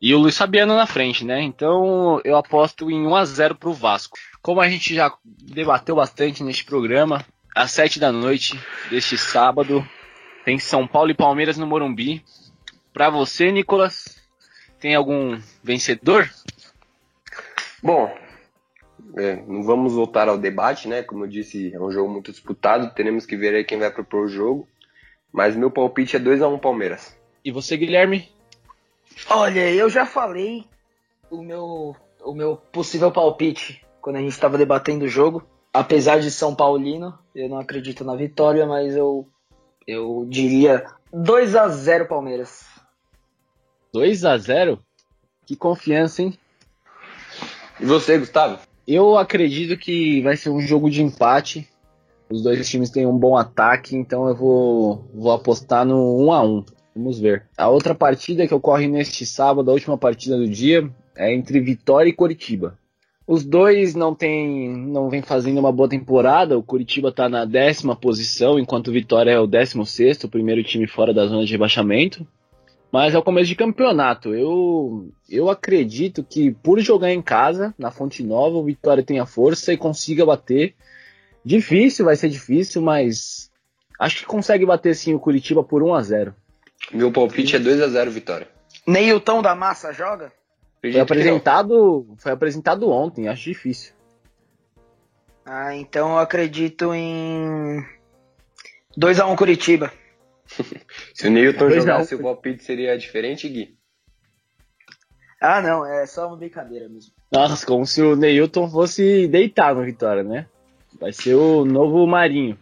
[0.00, 1.42] E o Luiz Fabiano na frente, né?
[1.42, 4.16] Então eu aposto em 1 a 0 pro Vasco.
[4.40, 7.24] Como a gente já debateu bastante neste programa,
[7.54, 8.58] às 7 da noite
[8.90, 9.84] deste sábado
[10.44, 12.24] tem São Paulo e Palmeiras no Morumbi.
[12.92, 14.18] Para você, Nicolas,
[14.80, 16.30] tem algum vencedor?
[17.82, 18.16] Bom,
[19.16, 21.02] é, não vamos voltar ao debate, né?
[21.02, 22.94] Como eu disse, é um jogo muito disputado.
[22.94, 24.66] Teremos que ver aí quem vai propor o jogo.
[25.32, 27.14] Mas meu palpite é 2 a 1 Palmeiras.
[27.44, 28.28] E você, Guilherme?
[29.28, 30.64] Olha, eu já falei
[31.30, 35.42] o meu, o meu possível palpite quando a gente estava debatendo o jogo.
[35.72, 39.28] Apesar de São Paulino, eu não acredito na vitória, mas eu,
[39.86, 42.64] eu diria 2 a 0 Palmeiras.
[43.92, 44.78] 2 a 0
[45.46, 46.38] Que confiança, hein?
[47.80, 48.58] E você, Gustavo?
[48.86, 51.68] Eu acredito que vai ser um jogo de empate.
[52.30, 56.42] Os dois times têm um bom ataque, então eu vou, vou apostar no 1 a
[56.42, 56.64] 1
[56.98, 57.44] Vamos ver.
[57.56, 62.10] A outra partida que ocorre neste sábado, a última partida do dia, é entre Vitória
[62.10, 62.76] e Coritiba.
[63.24, 66.58] Os dois não tem, não vem fazendo uma boa temporada.
[66.58, 70.64] O Curitiba está na décima posição, enquanto o Vitória é o décimo sexto, o primeiro
[70.64, 72.26] time fora da zona de rebaixamento.
[72.90, 74.34] Mas é o começo de campeonato.
[74.34, 79.72] Eu, eu acredito que por jogar em casa, na Fonte Nova, o Vitória tenha força
[79.72, 80.74] e consiga bater.
[81.44, 83.52] Difícil, vai ser difícil, mas
[84.00, 86.34] acho que consegue bater sim o Curitiba por 1 a 0
[86.92, 88.48] meu palpite é 2 a 0 Vitória.
[88.86, 90.32] Neilton da Massa joga?
[90.80, 93.92] Foi apresentado, foi apresentado ontem, acho difícil.
[95.44, 97.84] Ah, então eu acredito em
[98.96, 99.92] 2 a 1 Curitiba.
[101.14, 103.76] Se o Neilton jogasse, o palpite seria diferente, Gui?
[105.40, 107.12] Ah, não, é só uma brincadeira mesmo.
[107.30, 110.46] Nossa, como se o Neilton fosse deitar no Vitória, né?
[110.98, 112.58] Vai ser o novo Marinho.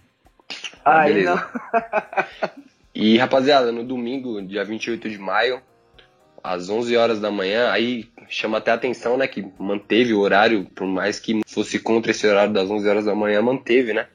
[0.84, 1.36] Ah, Aí não.
[2.98, 5.60] E, rapaziada, no domingo, dia 28 de maio,
[6.42, 10.64] às 11 horas da manhã, aí chama até a atenção, né, que manteve o horário,
[10.74, 14.08] por mais que fosse contra esse horário das 11 horas da manhã, manteve, né?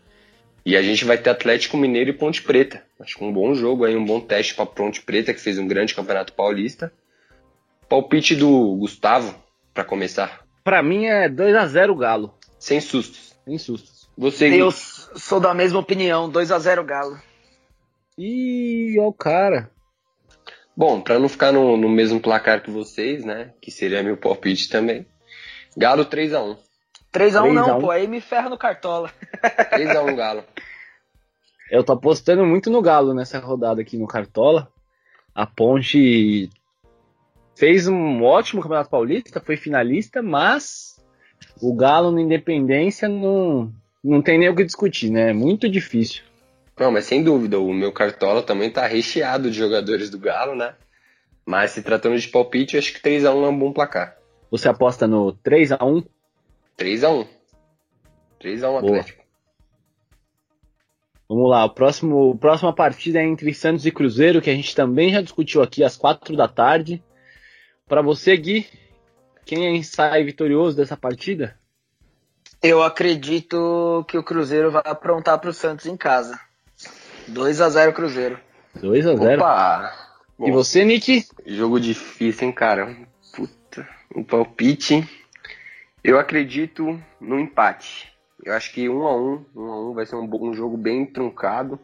[0.65, 2.83] E a gente vai ter Atlético Mineiro e Ponte Preta.
[2.99, 5.67] Acho que um bom jogo aí, um bom teste para Ponte Preta, que fez um
[5.67, 6.91] grande campeonato paulista.
[7.87, 9.35] Palpite do Gustavo,
[9.75, 10.41] para começar.
[10.63, 12.33] Para mim é 2 a 0 Galo.
[12.57, 13.35] Sem sustos.
[13.45, 14.09] Sem sustos.
[14.17, 17.19] Você Eu sou da mesma opinião, 2 a 0 Galo.
[18.17, 19.69] Ih, ó o cara.
[20.75, 23.53] Bom, para não ficar no, no, mesmo placar que vocês, né?
[23.61, 25.05] Que seria meu palpite também.
[25.77, 26.57] Galo 3x1.
[27.13, 29.11] 3x1 não, pô, aí me ferra no cartola.
[29.73, 30.43] 3x1 Galo.
[31.69, 34.67] Eu tô apostando muito no Galo nessa rodada aqui no Cartola.
[35.33, 36.49] A Ponte
[37.55, 41.01] fez um ótimo Campeonato Paulista, foi finalista, mas
[41.61, 43.71] o Galo na Independência não,
[44.03, 45.29] não tem nem o que discutir, né?
[45.29, 46.23] É muito difícil.
[46.81, 50.73] Não, mas sem dúvida, o meu cartola também tá recheado de jogadores do Galo, né?
[51.45, 54.17] Mas se tratando de palpite, eu acho que 3x1 é um bom placar.
[54.49, 56.03] Você aposta no 3x1?
[56.79, 57.27] 3x1.
[58.41, 59.23] 3x1 Atlético.
[61.29, 64.75] Vamos lá, o próximo, a próxima partida é entre Santos e Cruzeiro, que a gente
[64.75, 67.03] também já discutiu aqui às 4 da tarde.
[67.87, 68.65] Para você, Gui,
[69.45, 71.55] quem sai vitorioso dessa partida?
[72.59, 76.39] Eu acredito que o Cruzeiro vai aprontar para o Santos em casa.
[77.27, 78.39] 2 a 0 Cruzeiro.
[78.75, 79.93] 2 a 0 Opa!
[80.37, 81.25] Bom, e você, Nick?
[81.45, 82.95] Jogo difícil, hein, cara?
[83.33, 85.07] Puta, um palpite.
[86.03, 88.11] Eu acredito no empate.
[88.43, 91.05] Eu acho que 1 a 1, 1 a 1 vai ser um, um jogo bem
[91.05, 91.79] truncado.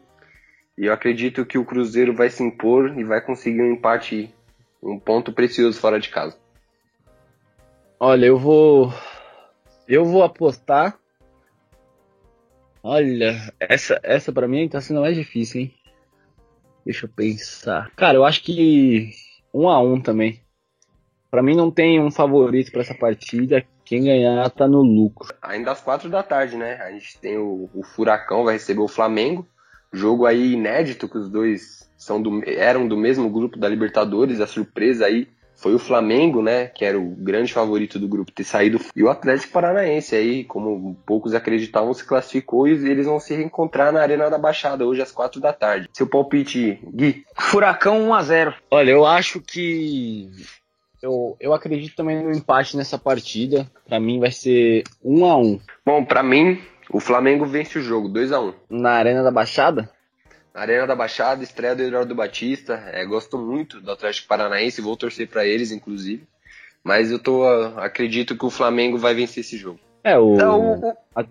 [0.78, 4.34] E eu acredito que o Cruzeiro vai se impor e vai conseguir um empate,
[4.82, 6.38] um ponto precioso fora de casa.
[8.00, 8.94] Olha, eu vou
[9.88, 10.98] eu vou apostar
[12.84, 15.74] Olha, essa, essa para mim tá sendo mais difícil, hein?
[16.86, 17.92] Deixa eu pensar.
[17.96, 19.12] Cara, eu acho que
[19.54, 20.42] um a um também.
[21.30, 23.66] Para mim não tem um favorito para essa partida.
[23.84, 25.34] Quem ganhar tá no lucro.
[25.42, 26.76] Ainda às quatro da tarde, né?
[26.76, 29.48] A gente tem o, o Furacão vai receber o Flamengo.
[29.92, 34.40] Jogo aí inédito que os dois são do, eram do mesmo grupo da Libertadores.
[34.40, 38.44] A surpresa aí foi o Flamengo, né, que era o grande favorito do grupo, ter
[38.44, 43.36] saído, e o Atlético Paranaense aí, como poucos acreditavam, se classificou e eles vão se
[43.36, 45.90] reencontrar na Arena da Baixada hoje às quatro da tarde.
[45.92, 47.26] Seu palpite, Gui?
[47.36, 48.54] Furacão 1 a 0.
[48.72, 50.30] Olha, eu acho que
[51.02, 53.70] eu, eu acredito também no empate nessa partida.
[53.88, 55.60] Para mim vai ser 1 a 1.
[55.86, 58.54] Bom, para mim o Flamengo vence o jogo 2 a 1.
[58.70, 59.90] Na Arena da Baixada?
[60.58, 62.84] Arena da Baixada, estreia do Eduardo Batista.
[62.92, 66.24] É, gosto muito do Atlético Paranaense, vou torcer para eles, inclusive.
[66.84, 67.46] Mas eu tô,
[67.78, 69.80] acredito que o Flamengo vai vencer esse jogo.
[70.04, 71.26] É, o, então, a,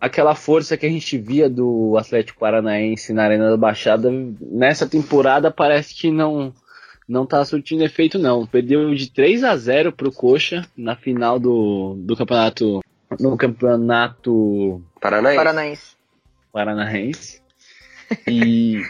[0.00, 4.10] aquela força que a gente via do Atlético Paranaense na Arena da Baixada,
[4.40, 6.54] nessa temporada parece que não,
[7.06, 8.46] não tá surtindo efeito não.
[8.46, 12.80] Perdeu de 3 a 0 pro Coxa na final do, do campeonato
[13.20, 15.36] no campeonato Paranaense.
[15.36, 15.96] Paranaense.
[16.50, 17.43] Paranaense.
[18.28, 18.82] E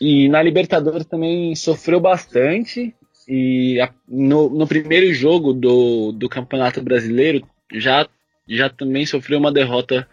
[0.00, 2.94] e na Libertadores também sofreu bastante
[3.28, 8.08] e a, no, no primeiro jogo do, do Campeonato Brasileiro já
[8.46, 10.06] já também sofreu uma derrota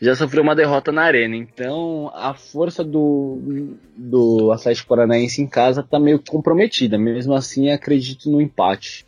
[0.00, 1.36] já sofreu uma derrota na arena.
[1.36, 6.96] Então a força do, do Atlético Paranaense em casa está meio comprometida.
[6.96, 9.04] Mesmo assim, acredito no empate.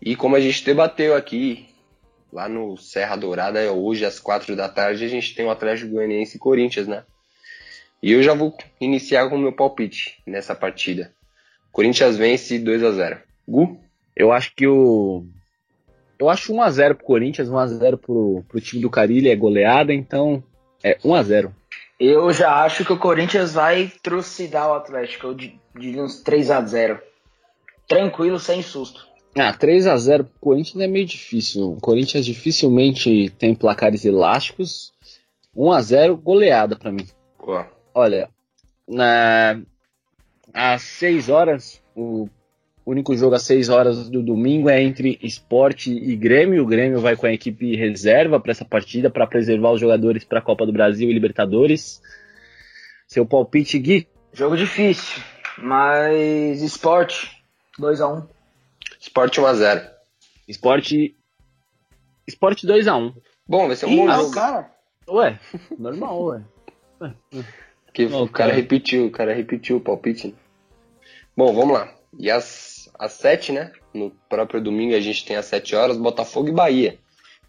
[0.00, 1.68] E como a gente debateu aqui,
[2.32, 5.92] lá no Serra Dourada, é hoje às quatro da tarde, a gente tem o Atlético
[5.92, 7.04] Goianiense e Corinthians, né?
[8.02, 11.12] E eu já vou iniciar com o meu palpite nessa partida.
[11.70, 13.78] Corinthians vence 2 a 0 Gu?
[14.16, 15.24] Eu acho que o
[16.18, 20.42] eu acho 1x0 pro Corinthians, 1x0 pro, pro time do Carilli, é goleada, então
[20.82, 21.50] é 1x0.
[21.98, 27.00] Eu já acho que o Corinthians vai trucidar o Atlético, eu diria uns 3x0.
[27.88, 29.11] Tranquilo, sem susto.
[29.34, 31.72] Ah, 3x0 pro Corinthians é meio difícil.
[31.72, 34.92] O Corinthians dificilmente tem placares elásticos.
[35.56, 37.06] 1x0, goleada para mim.
[37.38, 37.66] Boa.
[37.94, 38.28] Olha,
[38.86, 39.60] na...
[40.52, 42.28] às 6 horas, o
[42.84, 46.62] único jogo às 6 horas do domingo é entre esporte e Grêmio.
[46.62, 50.40] O Grêmio vai com a equipe reserva para essa partida para preservar os jogadores para
[50.40, 52.02] a Copa do Brasil e Libertadores.
[53.06, 54.06] Seu palpite, Gui?
[54.32, 55.22] Jogo difícil,
[55.58, 57.30] mas esporte
[57.78, 58.26] 2x1.
[59.02, 59.90] Esporte 1x0.
[60.46, 61.16] Esporte.
[62.24, 63.12] Esporte 2x1.
[63.48, 64.30] Bom, vai ser um Ih, bom jogo.
[64.30, 64.72] cara.
[65.08, 65.40] Ué,
[65.76, 66.42] normal, ué.
[67.92, 70.34] Que o cara, cara repetiu, o cara repetiu o palpite.
[71.36, 71.92] Bom, vamos lá.
[72.16, 73.72] E as às 7, né?
[73.92, 76.98] No próprio domingo a gente tem às 7 horas Botafogo e Bahia.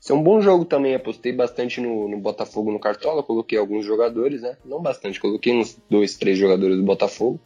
[0.02, 0.96] Isso é um bom jogo também.
[0.96, 3.22] Apostei bastante no, no Botafogo no Cartola.
[3.22, 4.58] Coloquei alguns jogadores, né?
[4.66, 7.40] Não bastante, coloquei uns dois, três jogadores do Botafogo.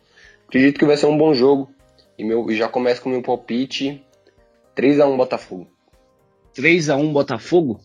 [0.47, 1.69] Acredito que vai ser um bom jogo.
[2.17, 4.03] E meu, já começo com o meu palpite:
[4.75, 5.67] 3x1 Botafogo.
[6.55, 7.79] 3x1 Botafogo?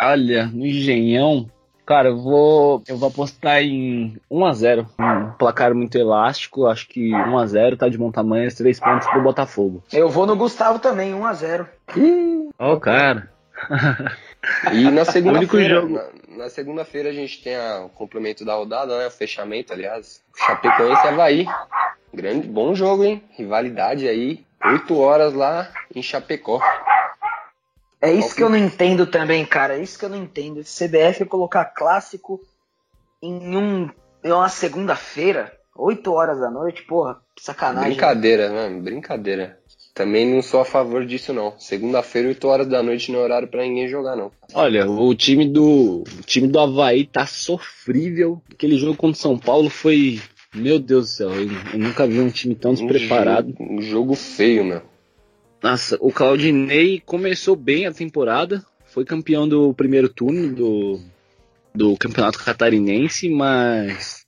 [0.00, 1.50] Olha, no Engenhão,
[1.88, 4.86] Cara, eu vou, eu vou apostar em 1x0.
[5.00, 9.82] Um placar muito elástico, acho que 1x0 tá de bom tamanho, 3 pontos pro Botafogo.
[9.90, 11.66] Eu vou no Gustavo também, 1x0.
[12.58, 13.32] Ó, oh, cara.
[14.70, 16.04] E na segunda-feira, na,
[16.36, 19.06] na segunda-feira a gente tem a, o complemento da rodada, né?
[19.06, 20.22] O fechamento, aliás.
[20.36, 21.46] Chapecoense e Havaí.
[22.12, 23.22] Grande, bom jogo, hein?
[23.36, 24.44] Rivalidade aí.
[24.64, 26.60] 8 horas lá em Chapecó.
[28.00, 29.76] É isso que eu não entendo também, cara.
[29.76, 30.62] É isso que eu não entendo.
[30.62, 32.40] CBF colocar clássico
[33.22, 33.90] em, um,
[34.22, 37.90] em uma segunda-feira, 8 horas da noite, porra, sacanagem.
[37.90, 38.80] Brincadeira, né?
[38.80, 39.58] Brincadeira.
[39.94, 41.58] Também não sou a favor disso, não.
[41.58, 44.30] Segunda-feira, 8 horas da noite, não é horário para ninguém jogar, não.
[44.54, 48.40] Olha, o time do o time do Havaí tá sofrível.
[48.52, 50.20] Aquele jogo contra o São Paulo foi.
[50.54, 53.48] Meu Deus do céu, eu, eu nunca vi um time tão despreparado.
[53.48, 54.82] Um jogo, um jogo feio, meu.
[55.62, 61.00] Nossa, o Claudinei começou bem a temporada, foi campeão do primeiro turno do,
[61.74, 64.24] do Campeonato Catarinense, mas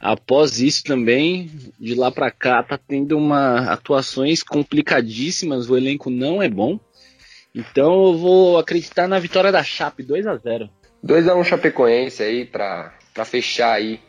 [0.00, 6.42] após isso também, de lá para cá, tá tendo uma atuações complicadíssimas, o elenco não
[6.42, 6.78] é bom.
[7.54, 10.70] Então eu vou acreditar na vitória da Chape, 2 a 0
[11.02, 14.00] 2 a 1 Chapecoense aí para fechar aí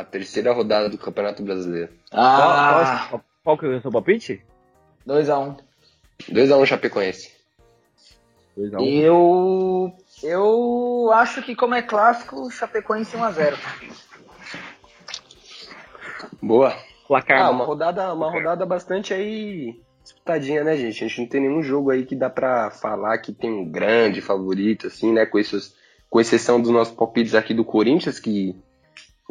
[0.00, 1.90] a terceira rodada do Campeonato Brasileiro.
[2.10, 4.42] Ah, qual, qual, qual que é o seu palpite?
[5.04, 5.56] 2 a 1
[6.30, 7.32] 2x1 Chapecoense.
[8.56, 9.02] 2x1.
[9.02, 9.92] Eu.
[10.22, 13.58] Eu acho que, como é clássico, Chapecoense 1x0.
[16.40, 16.74] Boa.
[17.08, 17.42] Placar.
[17.42, 21.04] Ah, uma rodada, uma rodada bastante aí disputadinha, né, gente?
[21.04, 24.20] A gente não tem nenhum jogo aí que dá pra falar que tem um grande
[24.20, 25.26] favorito, assim, né?
[25.26, 25.74] Com, esses,
[26.08, 28.56] com exceção dos nossos palpites aqui do Corinthians, que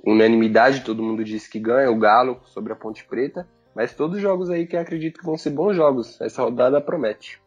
[0.05, 3.47] unanimidade, todo mundo disse que ganha, o Galo sobre a Ponte Preta.
[3.73, 6.19] Mas todos os jogos aí que eu acredito que vão ser bons jogos.
[6.19, 7.41] Essa rodada promete.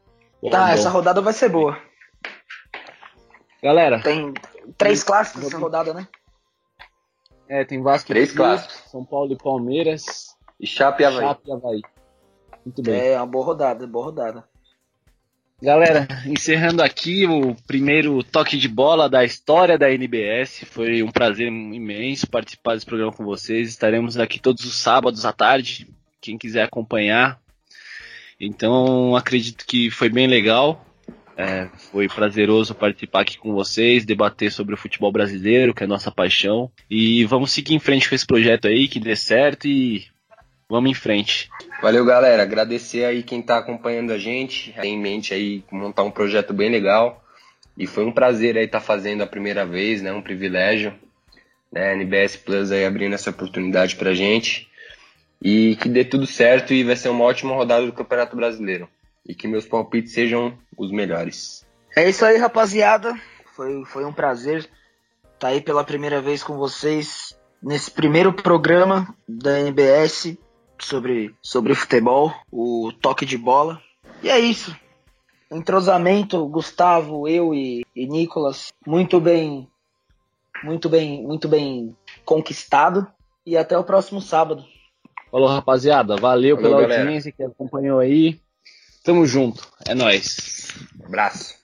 [0.51, 1.79] Tá, essa rodada vai ser boa.
[3.63, 4.01] Galera.
[4.03, 4.33] Tem
[4.77, 6.07] três clássicos nessa rodada, né?
[7.49, 8.91] É, tem Vasco três e clássicos.
[8.91, 10.35] São Paulo e Palmeiras.
[10.59, 11.21] E Chape e Havaí.
[11.21, 11.83] Chape e Havaí.
[12.65, 13.01] Muito bem.
[13.01, 14.45] É, uma boa rodada, boa rodada.
[15.63, 20.65] Galera, encerrando aqui o primeiro toque de bola da história da NBS.
[20.67, 23.69] Foi um prazer imenso participar desse programa com vocês.
[23.69, 25.89] Estaremos aqui todos os sábados à tarde,
[26.21, 27.41] quem quiser acompanhar.
[28.39, 30.85] Então acredito que foi bem legal.
[31.37, 35.89] É, foi prazeroso participar aqui com vocês, debater sobre o futebol brasileiro, que é a
[35.89, 36.71] nossa paixão.
[36.91, 40.05] E vamos seguir em frente com esse projeto aí, que dê certo e
[40.75, 41.49] vamos em frente.
[41.81, 42.43] Valeu, galera.
[42.43, 44.73] Agradecer aí quem está acompanhando a gente.
[44.73, 47.23] Tem em mente aí montar um projeto bem legal.
[47.79, 50.13] E foi um prazer aí estar tá fazendo a primeira vez, né?
[50.13, 50.93] Um privilégio.
[51.71, 51.93] Né?
[51.93, 54.69] NBS Plus aí abrindo essa oportunidade pra gente.
[55.41, 58.89] E que dê tudo certo e vai ser uma ótima rodada do Campeonato Brasileiro.
[59.25, 61.65] E que meus palpites sejam os melhores.
[61.95, 63.15] É isso aí, rapaziada.
[63.55, 64.73] Foi, foi um prazer estar
[65.39, 70.37] tá aí pela primeira vez com vocês nesse primeiro programa da NBS
[70.79, 73.81] sobre, sobre futebol, o toque de bola.
[74.23, 74.75] E é isso.
[75.51, 79.69] Entrosamento, Gustavo, eu e, e Nicolas, muito bem,
[80.63, 83.07] muito bem, muito bem conquistado.
[83.47, 84.65] E até o próximo sábado.
[85.31, 86.17] Falou, rapaziada.
[86.17, 87.03] Valeu Falou, pela galera.
[87.03, 88.41] audiência que acompanhou aí.
[89.05, 89.69] Tamo junto.
[89.87, 90.69] É nóis.
[90.99, 91.64] Um abraço.